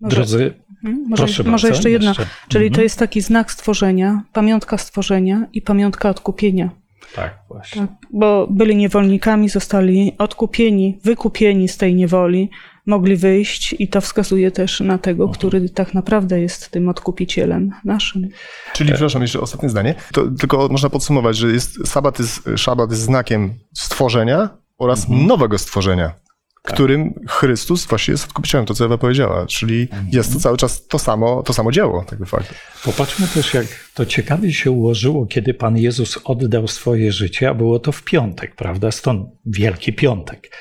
Może- 0.00 0.16
Drodzy, 0.16 0.54
Mhm, 0.84 1.08
Może, 1.08 1.22
proszę 1.24 1.42
może 1.42 1.50
bardzo, 1.50 1.68
jeszcze 1.68 1.90
jedna. 1.90 2.08
jeszcze. 2.08 2.26
Czyli 2.48 2.64
to 2.64 2.72
Mhm. 2.72 2.82
jest 2.84 2.98
taki 2.98 3.20
znak 3.20 3.52
stworzenia, 3.52 4.22
pamiątka 4.32 4.78
stworzenia 4.78 5.46
i 5.52 5.62
pamiątka 5.62 6.10
odkupienia. 6.10 6.70
Tak, 7.14 7.38
właśnie. 7.48 7.80
Tak, 7.80 7.90
bo 8.12 8.48
byli 8.50 8.76
niewolnikami, 8.76 9.48
zostali 9.48 10.12
odkupieni, 10.18 10.98
wykupieni 11.04 11.68
z 11.68 11.76
tej 11.76 11.94
niewoli, 11.94 12.50
mogli 12.86 13.16
wyjść 13.16 13.74
i 13.78 13.88
to 13.88 14.00
wskazuje 14.00 14.50
też 14.50 14.80
na 14.80 14.98
tego, 14.98 15.28
który 15.28 15.68
tak 15.68 15.94
naprawdę 15.94 16.40
jest 16.40 16.70
tym 16.70 16.88
odkupicielem 16.88 17.70
naszym. 17.84 18.28
Czyli, 18.72 18.90
przepraszam, 18.92 19.22
jeszcze 19.22 19.40
ostatnie 19.40 19.68
zdanie. 19.68 19.94
To 20.12 20.22
tylko 20.40 20.68
można 20.68 20.90
podsumować, 20.90 21.36
że 21.36 21.48
jest, 21.48 21.88
sabat, 21.88 22.18
jest, 22.18 22.48
szabat 22.56 22.90
jest 22.90 23.02
znakiem 23.02 23.54
stworzenia 23.74 24.48
oraz 24.78 25.06
nowego 25.08 25.58
stworzenia, 25.58 26.12
którym 26.62 27.14
Chrystus 27.28 27.86
właśnie 27.86 28.12
jest 28.12 28.24
odkupicielem, 28.24 28.66
to 28.66 28.74
co 28.74 28.84
Ewa 28.84 28.98
powiedziała. 28.98 29.46
Czyli 29.46 29.88
jest 30.12 30.32
to 30.32 30.40
cały 30.40 30.56
czas 30.56 30.86
to 30.86 30.98
samo, 30.98 31.42
to 31.42 31.52
samo 31.52 31.72
dzieło, 31.72 32.04
tak 32.04 32.18
de 32.18 32.26
facto. 32.26 32.54
Popatrzmy 32.84 33.28
też, 33.28 33.54
jak 33.54 33.66
to 33.94 34.06
ciekawie 34.06 34.52
się 34.52 34.70
ułożyło, 34.70 35.26
kiedy 35.26 35.54
Pan 35.54 35.78
Jezus 35.78 36.18
oddał 36.24 36.68
swoje 36.68 37.12
życie, 37.12 37.48
a 37.48 37.54
było 37.54 37.78
to 37.78 37.92
w 37.92 38.04
piątek, 38.04 38.56
prawda? 38.56 38.90
Stąd 38.90 39.28
Wielki 39.46 39.92
Piątek. 39.92 40.56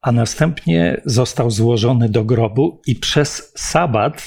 A 0.00 0.12
następnie 0.12 1.00
został 1.04 1.50
złożony 1.50 2.08
do 2.08 2.24
grobu 2.24 2.80
i 2.86 2.96
przez 2.96 3.52
sabat, 3.56 4.22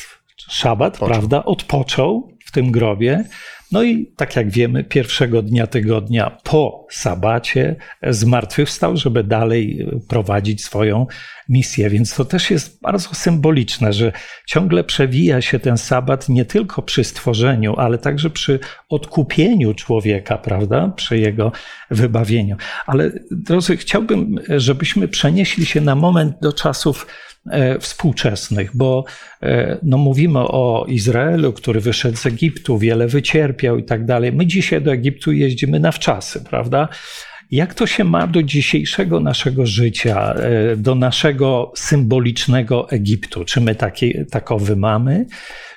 szabat, 0.50 0.98
prawda, 1.00 1.46
odpoczął 1.46 2.32
w 2.46 2.52
tym 2.52 2.72
grobie. 2.72 3.24
No 3.72 3.84
i 3.84 4.06
tak 4.16 4.36
jak 4.36 4.50
wiemy, 4.50 4.84
pierwszego 4.84 5.42
dnia 5.42 5.68
tygodnia 5.68 6.38
po 6.44 6.88
sabacie 6.92 7.76
zmartwychwstał, 8.04 8.98
żeby 8.98 9.24
dalej 9.24 9.88
prowadzić 10.08 10.64
swoją 10.64 11.08
misję. 11.50 11.90
Więc 11.90 12.16
to 12.16 12.26
też 12.26 12.52
jest 12.52 12.82
bardzo 12.82 13.10
symboliczne, 13.14 13.94
że 13.94 14.12
ciągle 14.48 14.84
przewija 14.84 15.42
się 15.42 15.60
ten 15.60 15.78
sabat 15.78 16.30
nie 16.30 16.46
tylko 16.46 16.82
przy 16.82 17.04
stworzeniu, 17.04 17.76
ale 17.76 17.98
także 17.98 18.30
przy 18.30 18.60
odkupieniu 18.90 19.74
człowieka, 19.74 20.38
prawda? 20.38 20.94
Przy 20.96 21.18
jego 21.18 21.52
wybawieniu. 21.92 22.56
Ale 22.86 23.12
drodzy, 23.32 23.78
chciałbym, 23.78 24.40
żebyśmy 24.58 25.08
przenieśli 25.08 25.66
się 25.66 25.82
na 25.82 25.96
moment 25.96 26.36
do 26.42 26.54
czasów 26.54 27.08
współczesnych, 27.80 28.72
bo 28.74 29.06
e, 29.44 29.78
no, 29.84 29.98
mówimy 29.98 30.40
o 30.40 30.86
Izraelu, 30.88 31.54
który 31.54 31.80
wyszedł 31.80 32.18
z 32.18 32.26
Egiptu, 32.26 32.78
wiele 32.78 33.08
wycierpiał 33.08 33.78
i 33.78 33.84
tak 33.84 34.06
dalej. 34.06 34.34
My 34.34 34.46
dzisiaj 34.46 34.82
do 34.82 34.94
Egiptu 34.94 35.32
jeździmy 35.32 35.80
na 35.80 35.92
wczasy, 35.92 36.44
prawda? 36.50 36.88
Jak 37.52 37.74
to 37.74 37.88
się 37.88 38.04
ma 38.04 38.28
do 38.28 38.44
dzisiejszego 38.44 39.20
naszego 39.20 39.66
życia, 39.66 40.34
e, 40.34 40.76
do 40.76 40.96
naszego 40.96 41.72
symbolicznego 41.76 42.90
Egiptu? 42.90 43.46
Czy 43.46 43.62
my 43.62 43.76
taki, 43.76 44.14
takowy 44.32 44.76
mamy? 44.76 45.26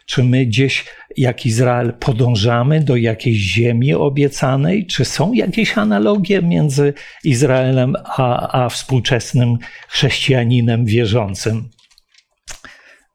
Czy 0.06 0.24
my 0.24 0.46
gdzieś, 0.46 0.84
jak 1.16 1.46
Izrael, 1.46 1.92
podążamy 1.92 2.80
do 2.80 2.96
jakiejś 2.96 3.38
ziemi 3.38 3.94
obiecanej? 3.94 4.86
Czy 4.86 5.04
są 5.04 5.32
jakieś 5.32 5.78
analogie 5.78 6.42
między 6.42 6.94
Izraelem 7.24 7.94
a, 8.04 8.62
a 8.64 8.68
współczesnym 8.68 9.56
chrześcijaninem 9.88 10.84
wierzącym? 10.84 11.68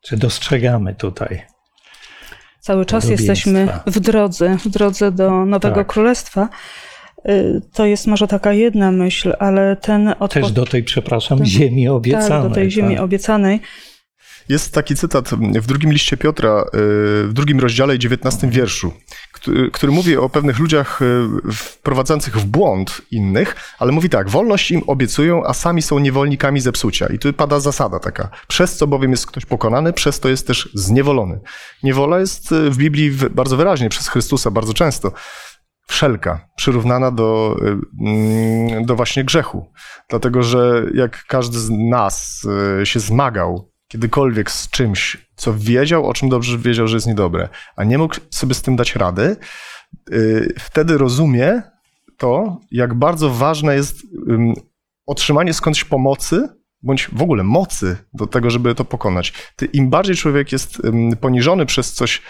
Czy 0.02 0.18
dostrzegamy 0.18 0.96
tutaj? 0.96 1.42
Cały 2.60 2.86
czas 2.86 3.10
jesteśmy 3.10 3.68
w 3.86 4.00
drodze, 4.00 4.58
w 4.58 4.68
drodze 4.68 5.12
do 5.12 5.46
Nowego 5.46 5.76
tak. 5.76 5.88
Królestwa. 5.88 6.50
Y, 7.30 7.62
to 7.74 7.86
jest 7.86 8.08
może 8.08 8.28
taka 8.28 8.54
jedna 8.54 8.92
myśl, 8.92 9.34
ale 9.40 9.76
ten 9.76 10.08
odpo... 10.08 10.28
Też 10.28 10.52
do 10.52 10.66
tej, 10.66 10.84
przepraszam, 10.84 11.38
ten... 11.38 11.48
ziemi 11.48 11.88
obiecanej. 11.88 12.30
Tak, 12.30 12.50
do 12.50 12.56
tej 12.56 12.72
ziemi 12.72 12.96
tak. 12.96 13.04
obiecanej. 13.04 13.60
Jest 14.50 14.74
taki 14.74 14.96
cytat 14.96 15.30
w 15.62 15.68
drugim 15.68 15.92
liście 15.92 16.18
Piotra, 16.18 16.62
y, 16.62 16.68
w 17.28 17.30
drugim 17.34 17.60
rozdziale 17.60 17.96
i 17.96 18.00
dziewiętnastym 18.00 18.50
wierszu, 18.50 18.94
który 19.72 19.92
mówi 19.92 20.18
o 20.18 20.30
pewnych 20.30 20.60
ludziach 20.60 21.02
y, 21.02 21.52
wprowadzających 21.54 22.38
w 22.38 22.46
błąd 22.46 23.02
innych, 23.12 23.56
ale 23.80 23.92
mówi 23.92 24.10
tak, 24.10 24.30
wolność 24.30 24.72
im 24.72 24.82
obiecują, 24.88 25.44
a 25.46 25.54
sami 25.54 25.82
są 25.82 26.00
niewolnikami 26.00 26.60
zepsucia. 26.60 27.08
I 27.08 27.20
tu 27.20 27.34
pada 27.34 27.60
zasada 27.60 28.00
taka, 28.00 28.30
przez 28.48 28.76
co 28.78 28.88
bowiem 28.88 29.12
jest 29.12 29.28
ktoś 29.28 29.46
pokonany, 29.46 29.94
przez 29.94 30.20
to 30.20 30.30
jest 30.30 30.48
też 30.48 30.70
zniewolony. 30.74 31.40
Niewola 31.84 32.20
jest 32.20 32.54
w 32.54 32.78
Biblii 32.78 33.12
bardzo 33.32 33.58
wyraźnie 33.58 33.90
przez 33.90 34.08
Chrystusa, 34.08 34.52
bardzo 34.52 34.74
często 34.74 35.12
wszelka, 35.88 36.48
przyrównana 36.56 37.12
do, 37.12 37.58
mm, 38.02 38.86
do 38.86 38.96
właśnie 38.96 39.24
grzechu. 39.24 39.72
Dlatego, 40.10 40.44
że 40.44 40.86
jak 40.94 41.26
każdy 41.26 41.60
z 41.60 41.70
nas 41.70 42.48
y, 42.82 42.86
się 42.86 43.00
zmagał 43.00 43.72
kiedykolwiek 43.88 44.52
z 44.52 44.70
czymś, 44.70 45.28
co 45.36 45.54
wiedział, 45.54 46.06
o 46.06 46.14
czym 46.14 46.30
dobrze 46.30 46.58
wiedział, 46.58 46.88
że 46.88 46.98
jest 46.98 47.08
niedobre, 47.08 47.50
a 47.76 47.84
nie 47.84 47.98
mógł 47.98 48.16
sobie 48.30 48.54
z 48.54 48.62
tym 48.62 48.76
dać 48.76 48.96
rady, 48.96 49.36
y, 50.12 50.54
wtedy 50.60 50.98
rozumie 50.98 51.62
to, 52.18 52.60
jak 52.72 52.94
bardzo 52.94 53.30
ważne 53.30 53.76
jest 53.76 54.02
otrzymanie 55.06 55.54
skądś 55.54 55.84
pomocy, 55.84 56.50
bądź 56.84 57.10
w 57.14 57.22
ogóle 57.22 57.44
mocy 57.44 57.98
do 58.14 58.28
tego, 58.28 58.50
żeby 58.50 58.76
to 58.76 58.86
pokonać. 58.86 59.34
Im 59.74 59.90
bardziej 59.90 60.16
człowiek 60.16 60.52
jest 60.52 60.82
poniżony 61.22 61.66
przez 61.66 61.94
coś, 61.94 62.22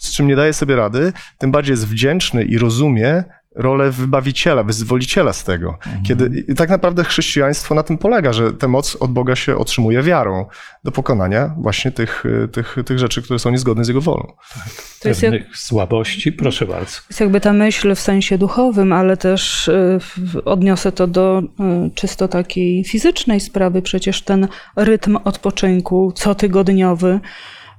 z 0.00 0.12
czym 0.12 0.26
nie 0.26 0.36
daje 0.36 0.52
sobie 0.52 0.76
rady, 0.76 1.12
tym 1.38 1.50
bardziej 1.50 1.72
jest 1.72 1.88
wdzięczny 1.88 2.44
i 2.44 2.58
rozumie 2.58 3.24
rolę 3.54 3.90
wybawiciela, 3.90 4.62
wyzwoliciela 4.62 5.32
z 5.32 5.44
tego. 5.44 5.78
Mhm. 5.86 6.04
Kiedy 6.04 6.44
i 6.48 6.54
tak 6.54 6.70
naprawdę 6.70 7.04
chrześcijaństwo 7.04 7.74
na 7.74 7.82
tym 7.82 7.98
polega, 7.98 8.32
że 8.32 8.52
tę 8.52 8.68
moc 8.68 8.96
od 9.00 9.12
Boga 9.12 9.36
się 9.36 9.56
otrzymuje 9.56 10.02
wiarą 10.02 10.46
do 10.84 10.92
pokonania 10.92 11.54
właśnie 11.58 11.90
tych, 11.90 12.24
tych, 12.52 12.76
tych 12.86 12.98
rzeczy, 12.98 13.22
które 13.22 13.38
są 13.38 13.50
niezgodne 13.50 13.84
z 13.84 13.88
Jego 13.88 14.00
wolą. 14.00 14.32
Tak. 14.54 14.72
To 15.00 15.08
jest 15.08 15.22
jak, 15.22 15.56
słabości, 15.56 16.32
proszę 16.32 16.66
bardzo. 16.66 16.96
To 16.96 17.06
jest 17.10 17.20
jakby 17.20 17.40
ta 17.40 17.52
myśl 17.52 17.94
w 17.94 18.00
sensie 18.00 18.38
duchowym, 18.38 18.92
ale 18.92 19.16
też 19.16 19.68
y, 19.68 19.98
odniosę 20.44 20.92
to 20.92 21.06
do 21.06 21.42
y, 21.86 21.90
czysto 21.94 22.28
takiej 22.28 22.84
fizycznej 22.84 23.40
sprawy. 23.40 23.82
Przecież 23.82 24.22
ten 24.22 24.48
rytm 24.76 25.18
odpoczynku 25.24 26.12
cotygodniowy, 26.12 27.20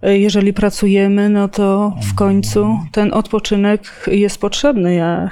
jeżeli 0.04 0.54
pracujemy, 0.54 1.30
no 1.30 1.47
to 1.47 1.93
w 2.12 2.16
końcu 2.16 2.80
ten 2.91 3.14
odpoczynek 3.14 4.06
jest 4.08 4.41
potrzebny. 4.41 4.95
Ja, 4.95 5.30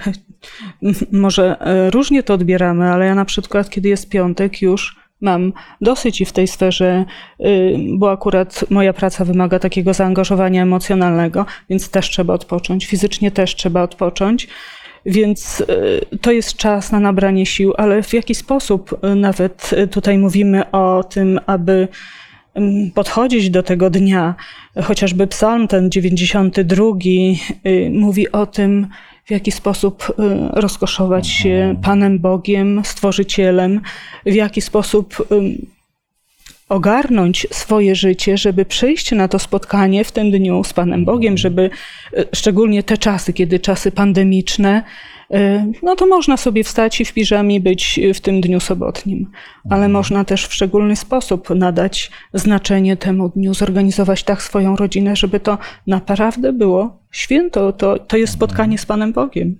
może 1.11 1.59
e, 1.59 1.91
różnie 1.91 2.23
to 2.23 2.33
odbieramy, 2.33 2.91
ale 2.91 3.05
ja 3.05 3.15
na 3.15 3.25
przykład, 3.25 3.69
kiedy 3.69 3.89
jest 3.89 4.09
piątek, 4.09 4.61
już 4.61 4.99
mam 5.21 5.53
dosyć 5.81 6.21
i 6.21 6.25
w 6.25 6.31
tej 6.31 6.47
sferze, 6.47 7.05
y, 7.39 7.77
bo 7.97 8.11
akurat 8.11 8.65
moja 8.69 8.93
praca 8.93 9.25
wymaga 9.25 9.59
takiego 9.59 9.93
zaangażowania 9.93 10.63
emocjonalnego, 10.63 11.45
więc 11.69 11.89
też 11.89 12.09
trzeba 12.09 12.33
odpocząć, 12.33 12.85
fizycznie 12.85 13.31
też 13.31 13.55
trzeba 13.55 13.83
odpocząć. 13.83 14.47
Więc 15.05 15.61
y, 15.61 16.17
to 16.21 16.31
jest 16.31 16.57
czas 16.57 16.91
na 16.91 16.99
nabranie 16.99 17.45
sił, 17.45 17.73
ale 17.77 18.03
w 18.03 18.13
jaki 18.13 18.35
sposób 18.35 18.99
y, 19.03 19.15
nawet 19.15 19.71
tutaj 19.91 20.17
mówimy 20.17 20.71
o 20.71 21.03
tym, 21.03 21.39
aby 21.45 21.87
podchodzić 22.93 23.49
do 23.49 23.63
tego 23.63 23.89
dnia. 23.89 24.35
Chociażby 24.83 25.27
psalm 25.27 25.67
ten 25.67 25.91
92 25.91 26.83
y, 27.65 27.89
mówi 27.93 28.31
o 28.31 28.45
tym, 28.45 28.87
w 29.25 29.31
jaki 29.31 29.51
sposób 29.51 30.09
y, 30.09 30.13
rozkoszować 30.51 31.27
się 31.27 31.75
Panem 31.83 32.19
Bogiem, 32.19 32.81
Stworzycielem, 32.83 33.81
w 34.25 34.33
jaki 34.33 34.61
sposób 34.61 35.27
ogarnąć 36.69 37.47
swoje 37.51 37.95
życie, 37.95 38.37
żeby 38.37 38.65
przyjść 38.65 39.11
na 39.11 39.27
to 39.27 39.39
spotkanie 39.39 40.03
w 40.03 40.11
tym 40.11 40.31
dniu 40.31 40.63
z 40.63 40.73
Panem 40.73 41.05
Bogiem, 41.05 41.37
żeby 41.37 41.69
y, 42.17 42.25
szczególnie 42.33 42.83
te 42.83 42.97
czasy, 42.97 43.33
kiedy 43.33 43.59
czasy 43.59 43.91
pandemiczne, 43.91 44.83
Y, 45.33 45.73
no 45.83 45.95
to 45.95 46.07
można 46.07 46.37
sobie 46.37 46.63
wstać 46.63 47.01
i 47.01 47.05
w 47.05 47.13
piżamie 47.13 47.59
być 47.59 47.99
w 48.13 48.19
tym 48.19 48.41
dniu 48.41 48.59
sobotnim, 48.59 49.31
ale 49.69 49.89
można 49.89 50.25
też 50.25 50.45
w 50.47 50.53
szczególny 50.53 50.95
sposób 50.95 51.49
nadać 51.49 52.11
znaczenie 52.33 52.97
temu 52.97 53.29
dniu, 53.29 53.53
zorganizować 53.53 54.23
tak 54.23 54.41
swoją 54.41 54.75
rodzinę, 54.75 55.15
żeby 55.15 55.39
to 55.39 55.57
naprawdę 55.87 56.53
było 56.53 56.99
święto. 57.11 57.73
To, 57.73 57.99
to 57.99 58.17
jest 58.17 58.33
spotkanie 58.33 58.77
z 58.77 58.85
Panem 58.85 59.13
Bogiem 59.13 59.55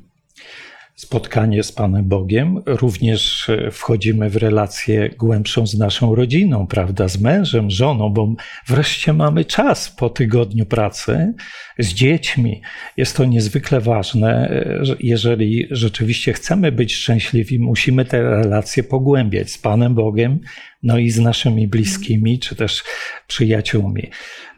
spotkanie 0.99 1.63
z 1.63 1.71
Panem 1.71 2.05
Bogiem, 2.05 2.61
również 2.65 3.49
e, 3.49 3.71
wchodzimy 3.71 4.29
w 4.29 4.35
relację 4.35 5.09
głębszą 5.09 5.67
z 5.67 5.77
naszą 5.77 6.15
rodziną, 6.15 6.67
prawda, 6.67 7.07
z 7.07 7.21
mężem, 7.21 7.69
żoną, 7.69 8.09
bo 8.09 8.33
wreszcie 8.67 9.13
mamy 9.13 9.45
czas 9.45 9.89
po 9.89 10.09
tygodniu 10.09 10.65
pracy 10.65 11.33
z 11.77 11.93
dziećmi. 11.93 12.61
Jest 12.97 13.17
to 13.17 13.25
niezwykle 13.25 13.81
ważne. 13.81 14.49
E, 14.49 14.95
jeżeli 14.99 15.67
rzeczywiście 15.71 16.33
chcemy 16.33 16.71
być 16.71 16.95
szczęśliwi, 16.95 17.59
musimy 17.59 18.05
te 18.05 18.21
relacje 18.21 18.83
pogłębiać 18.83 19.51
z 19.51 19.57
Panem 19.57 19.95
Bogiem, 19.95 20.39
no 20.83 20.97
i 20.97 21.09
z 21.09 21.19
naszymi 21.19 21.67
bliskimi, 21.67 22.39
czy 22.39 22.55
też 22.55 22.83
przyjaciółmi. 23.27 24.09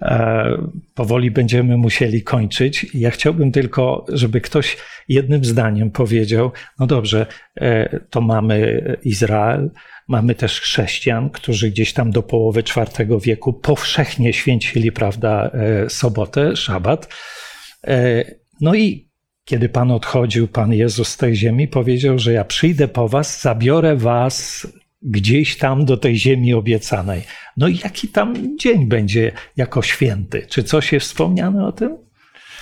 E, 0.02 0.46
powoli 0.96 1.32
będziemy 1.32 1.78
musieli 1.78 2.24
kończyć. 2.24 2.86
Ja 2.94 3.12
chciałbym 3.12 3.52
tylko, 3.52 4.06
żeby 4.10 4.42
ktoś 4.42 4.78
jednym 5.08 5.46
zdaniem 5.46 5.92
powiedział: 5.92 6.52
No 6.80 6.88
dobrze, 6.88 7.26
e, 7.56 8.00
to 8.00 8.22
mamy 8.22 8.82
Izrael, 9.04 9.72
mamy 10.08 10.36
też 10.36 10.62
chrześcijan, 10.62 11.30
którzy 11.30 11.72
gdzieś 11.72 11.94
tam 11.94 12.12
do 12.12 12.24
połowy 12.24 12.64
IV 12.78 13.20
wieku 13.20 13.54
powszechnie 13.54 14.34
święcili, 14.34 14.92
prawda, 14.92 15.52
e, 15.54 15.90
sobotę, 15.90 16.56
szabat. 16.56 17.10
No 18.62 18.76
i 18.76 19.12
kiedy 19.46 19.70
Pan 19.70 19.92
odchodził, 19.92 20.48
Pan 20.48 20.74
Jezus 20.74 21.08
z 21.08 21.18
tej 21.18 21.36
ziemi 21.36 21.68
powiedział, 21.68 22.20
że 22.20 22.34
ja 22.34 22.46
przyjdę 22.46 22.88
po 22.88 23.08
Was, 23.08 23.42
zabiorę 23.42 23.96
Was 23.96 24.68
gdzieś 25.02 25.58
tam 25.58 25.86
do 25.86 25.98
tej 25.98 26.18
ziemi 26.18 26.54
obiecanej. 26.54 27.24
No 27.58 27.68
i 27.68 27.78
jaki 27.84 28.08
tam 28.08 28.58
dzień 28.58 28.88
będzie 28.88 29.32
jako 29.58 29.82
święty? 29.82 30.48
Czy 30.50 30.64
coś 30.64 30.92
jest 30.92 31.06
wspomniane 31.06 31.66
o 31.66 31.72
tym? 31.72 31.98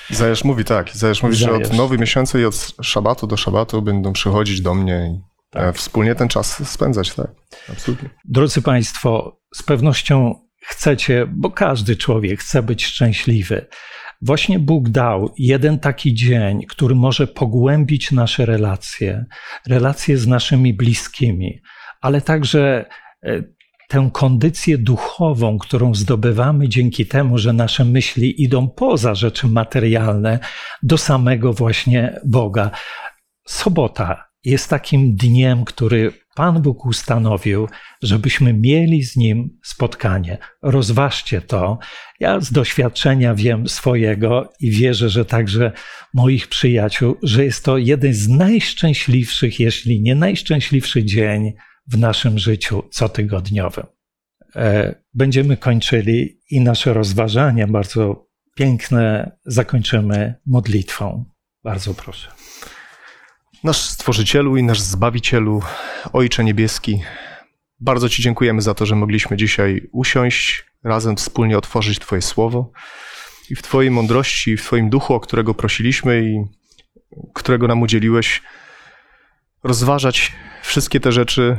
Izajasz 0.09 0.43
mówi 0.43 0.63
tak. 0.65 0.95
Izajasz 0.95 1.23
mówi, 1.23 1.35
Izajasz. 1.35 1.61
że 1.61 1.67
od 1.67 1.77
nowy 1.77 1.97
miesiąca 1.97 2.39
i 2.39 2.45
od 2.45 2.75
szabatu 2.81 3.27
do 3.27 3.37
szabatu 3.37 3.81
będą 3.81 4.13
przychodzić 4.13 4.61
do 4.61 4.73
mnie 4.73 5.11
i 5.13 5.29
tak. 5.49 5.63
E, 5.63 5.73
wspólnie 5.73 6.15
ten 6.15 6.27
czas 6.27 6.69
spędzać. 6.69 7.13
Tak, 7.13 7.31
absolutnie. 7.69 8.09
Drodzy 8.25 8.61
Państwo, 8.61 9.39
z 9.55 9.63
pewnością 9.63 10.35
chcecie, 10.61 11.27
bo 11.31 11.51
każdy 11.51 11.95
człowiek 11.95 12.39
chce 12.39 12.63
być 12.63 12.85
szczęśliwy. 12.85 13.67
Właśnie 14.21 14.59
Bóg 14.59 14.89
dał 14.89 15.33
jeden 15.37 15.79
taki 15.79 16.13
dzień, 16.13 16.65
który 16.65 16.95
może 16.95 17.27
pogłębić 17.27 18.11
nasze 18.11 18.45
relacje, 18.45 19.25
relacje 19.67 20.17
z 20.17 20.27
naszymi 20.27 20.73
bliskimi, 20.73 21.61
ale 22.01 22.21
także 22.21 22.85
e, 23.23 23.43
tę 23.89 24.09
kondycję 24.13 24.77
duchową, 24.77 25.57
którą 25.57 25.95
zdobywamy 25.95 26.69
dzięki 26.69 27.05
temu, 27.05 27.37
że 27.37 27.53
nasze 27.53 27.85
myśli 27.85 28.43
idą 28.43 28.69
poza 28.69 29.15
rzeczy 29.15 29.47
materialne 29.47 30.39
do 30.83 30.97
samego 30.97 31.53
właśnie 31.53 32.19
Boga. 32.25 32.71
Sobota 33.47 34.29
jest 34.45 34.69
takim 34.69 35.15
dniem, 35.15 35.65
który 35.65 36.13
Pan 36.35 36.61
Bóg 36.61 36.85
ustanowił, 36.85 37.67
żebyśmy 38.03 38.53
mieli 38.53 39.03
z 39.03 39.15
Nim 39.15 39.59
spotkanie. 39.63 40.37
Rozważcie 40.61 41.41
to. 41.41 41.79
Ja 42.19 42.39
z 42.39 42.51
doświadczenia 42.51 43.35
wiem 43.35 43.67
swojego 43.67 44.53
i 44.59 44.71
wierzę, 44.71 45.09
że 45.09 45.25
także 45.25 45.71
moich 46.13 46.47
przyjaciół, 46.47 47.17
że 47.23 47.45
jest 47.45 47.65
to 47.65 47.77
jeden 47.77 48.13
z 48.13 48.27
najszczęśliwszych, 48.27 49.59
jeśli 49.59 50.01
nie 50.01 50.15
najszczęśliwszy 50.15 51.03
dzień 51.03 51.53
w 51.89 51.97
naszym 51.97 52.39
życiu 52.39 52.83
cotygodniowym. 52.91 53.85
e, 54.55 54.95
będziemy 55.13 55.57
kończyli 55.57 56.39
i 56.49 56.61
nasze 56.61 56.93
rozważania 56.93 57.67
bardzo 57.67 58.27
piękne 58.55 59.31
zakończymy 59.45 60.35
modlitwą. 60.45 61.25
Bardzo 61.63 61.93
proszę. 61.93 62.31
Nasz 63.63 63.77
Stworzycielu 63.77 64.57
i 64.57 64.63
nasz 64.63 64.79
Zbawicielu, 64.79 65.61
Ojcze 66.13 66.43
Niebieski, 66.43 67.01
bardzo 67.79 68.09
Ci 68.09 68.21
dziękujemy 68.21 68.61
za 68.61 68.73
to, 68.73 68.85
że 68.85 68.95
mogliśmy 68.95 69.37
dzisiaj 69.37 69.89
usiąść, 69.91 70.65
razem 70.83 71.15
wspólnie 71.15 71.57
otworzyć 71.57 71.99
Twoje 71.99 72.21
Słowo 72.21 72.71
i 73.49 73.55
w 73.55 73.61
Twojej 73.61 73.91
mądrości, 73.91 74.57
w 74.57 74.63
Twoim 74.63 74.89
duchu, 74.89 75.13
o 75.13 75.19
którego 75.19 75.53
prosiliśmy 75.53 76.23
i 76.23 76.43
którego 77.33 77.67
nam 77.67 77.81
udzieliłeś, 77.81 78.41
rozważać 79.63 80.31
wszystkie 80.61 80.99
te 80.99 81.11
rzeczy, 81.11 81.57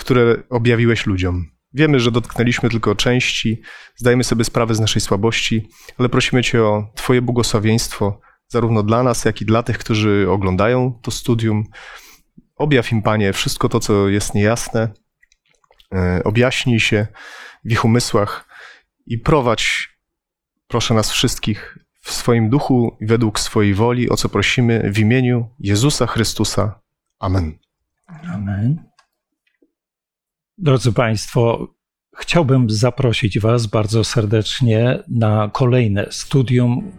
które 0.00 0.42
objawiłeś 0.50 1.06
ludziom. 1.06 1.46
Wiemy, 1.72 2.00
że 2.00 2.10
dotknęliśmy 2.10 2.70
tylko 2.70 2.94
części, 2.94 3.62
zdajemy 3.96 4.24
sobie 4.24 4.44
sprawę 4.44 4.74
z 4.74 4.80
naszej 4.80 5.02
słabości, 5.02 5.68
ale 5.98 6.08
prosimy 6.08 6.42
Cię 6.42 6.62
o 6.62 6.92
Twoje 6.94 7.22
błogosławieństwo, 7.22 8.20
zarówno 8.48 8.82
dla 8.82 9.02
nas, 9.02 9.24
jak 9.24 9.40
i 9.40 9.44
dla 9.44 9.62
tych, 9.62 9.78
którzy 9.78 10.26
oglądają 10.30 10.98
to 11.02 11.10
studium. 11.10 11.64
Objaw 12.56 12.92
im, 12.92 13.02
Panie, 13.02 13.32
wszystko 13.32 13.68
to, 13.68 13.80
co 13.80 14.08
jest 14.08 14.34
niejasne, 14.34 14.88
e, 15.94 16.20
objaśnij 16.24 16.80
się 16.80 17.06
w 17.64 17.72
ich 17.72 17.84
umysłach 17.84 18.48
i 19.06 19.18
prowadź, 19.18 19.88
proszę 20.68 20.94
nas 20.94 21.10
wszystkich, 21.10 21.78
w 22.00 22.12
swoim 22.12 22.50
duchu 22.50 22.96
i 23.00 23.06
według 23.06 23.40
swojej 23.40 23.74
woli, 23.74 24.10
o 24.10 24.16
co 24.16 24.28
prosimy 24.28 24.90
w 24.92 24.98
imieniu 24.98 25.48
Jezusa 25.58 26.06
Chrystusa. 26.06 26.80
Amen. 27.18 27.58
Amen. 28.34 28.89
Drodzy 30.62 30.92
Państwo, 30.92 31.68
chciałbym 32.16 32.70
zaprosić 32.70 33.38
Was 33.38 33.66
bardzo 33.66 34.04
serdecznie 34.04 35.02
na 35.08 35.50
kolejne 35.52 36.06
studium, 36.10 36.92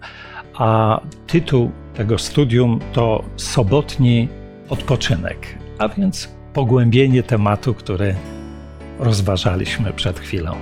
a 0.54 1.02
tytuł 1.28 1.72
tego 1.94 2.18
studium 2.18 2.80
to 2.94 3.24
Sobotni 3.36 4.28
odpoczynek, 4.70 5.58
a 5.80 5.90
więc 5.90 6.36
pogłębienie 6.54 7.24
tematu, 7.24 7.74
który 7.74 8.16
rozważaliśmy 9.00 9.94
przed 9.94 10.20
chwilą. 10.20 10.56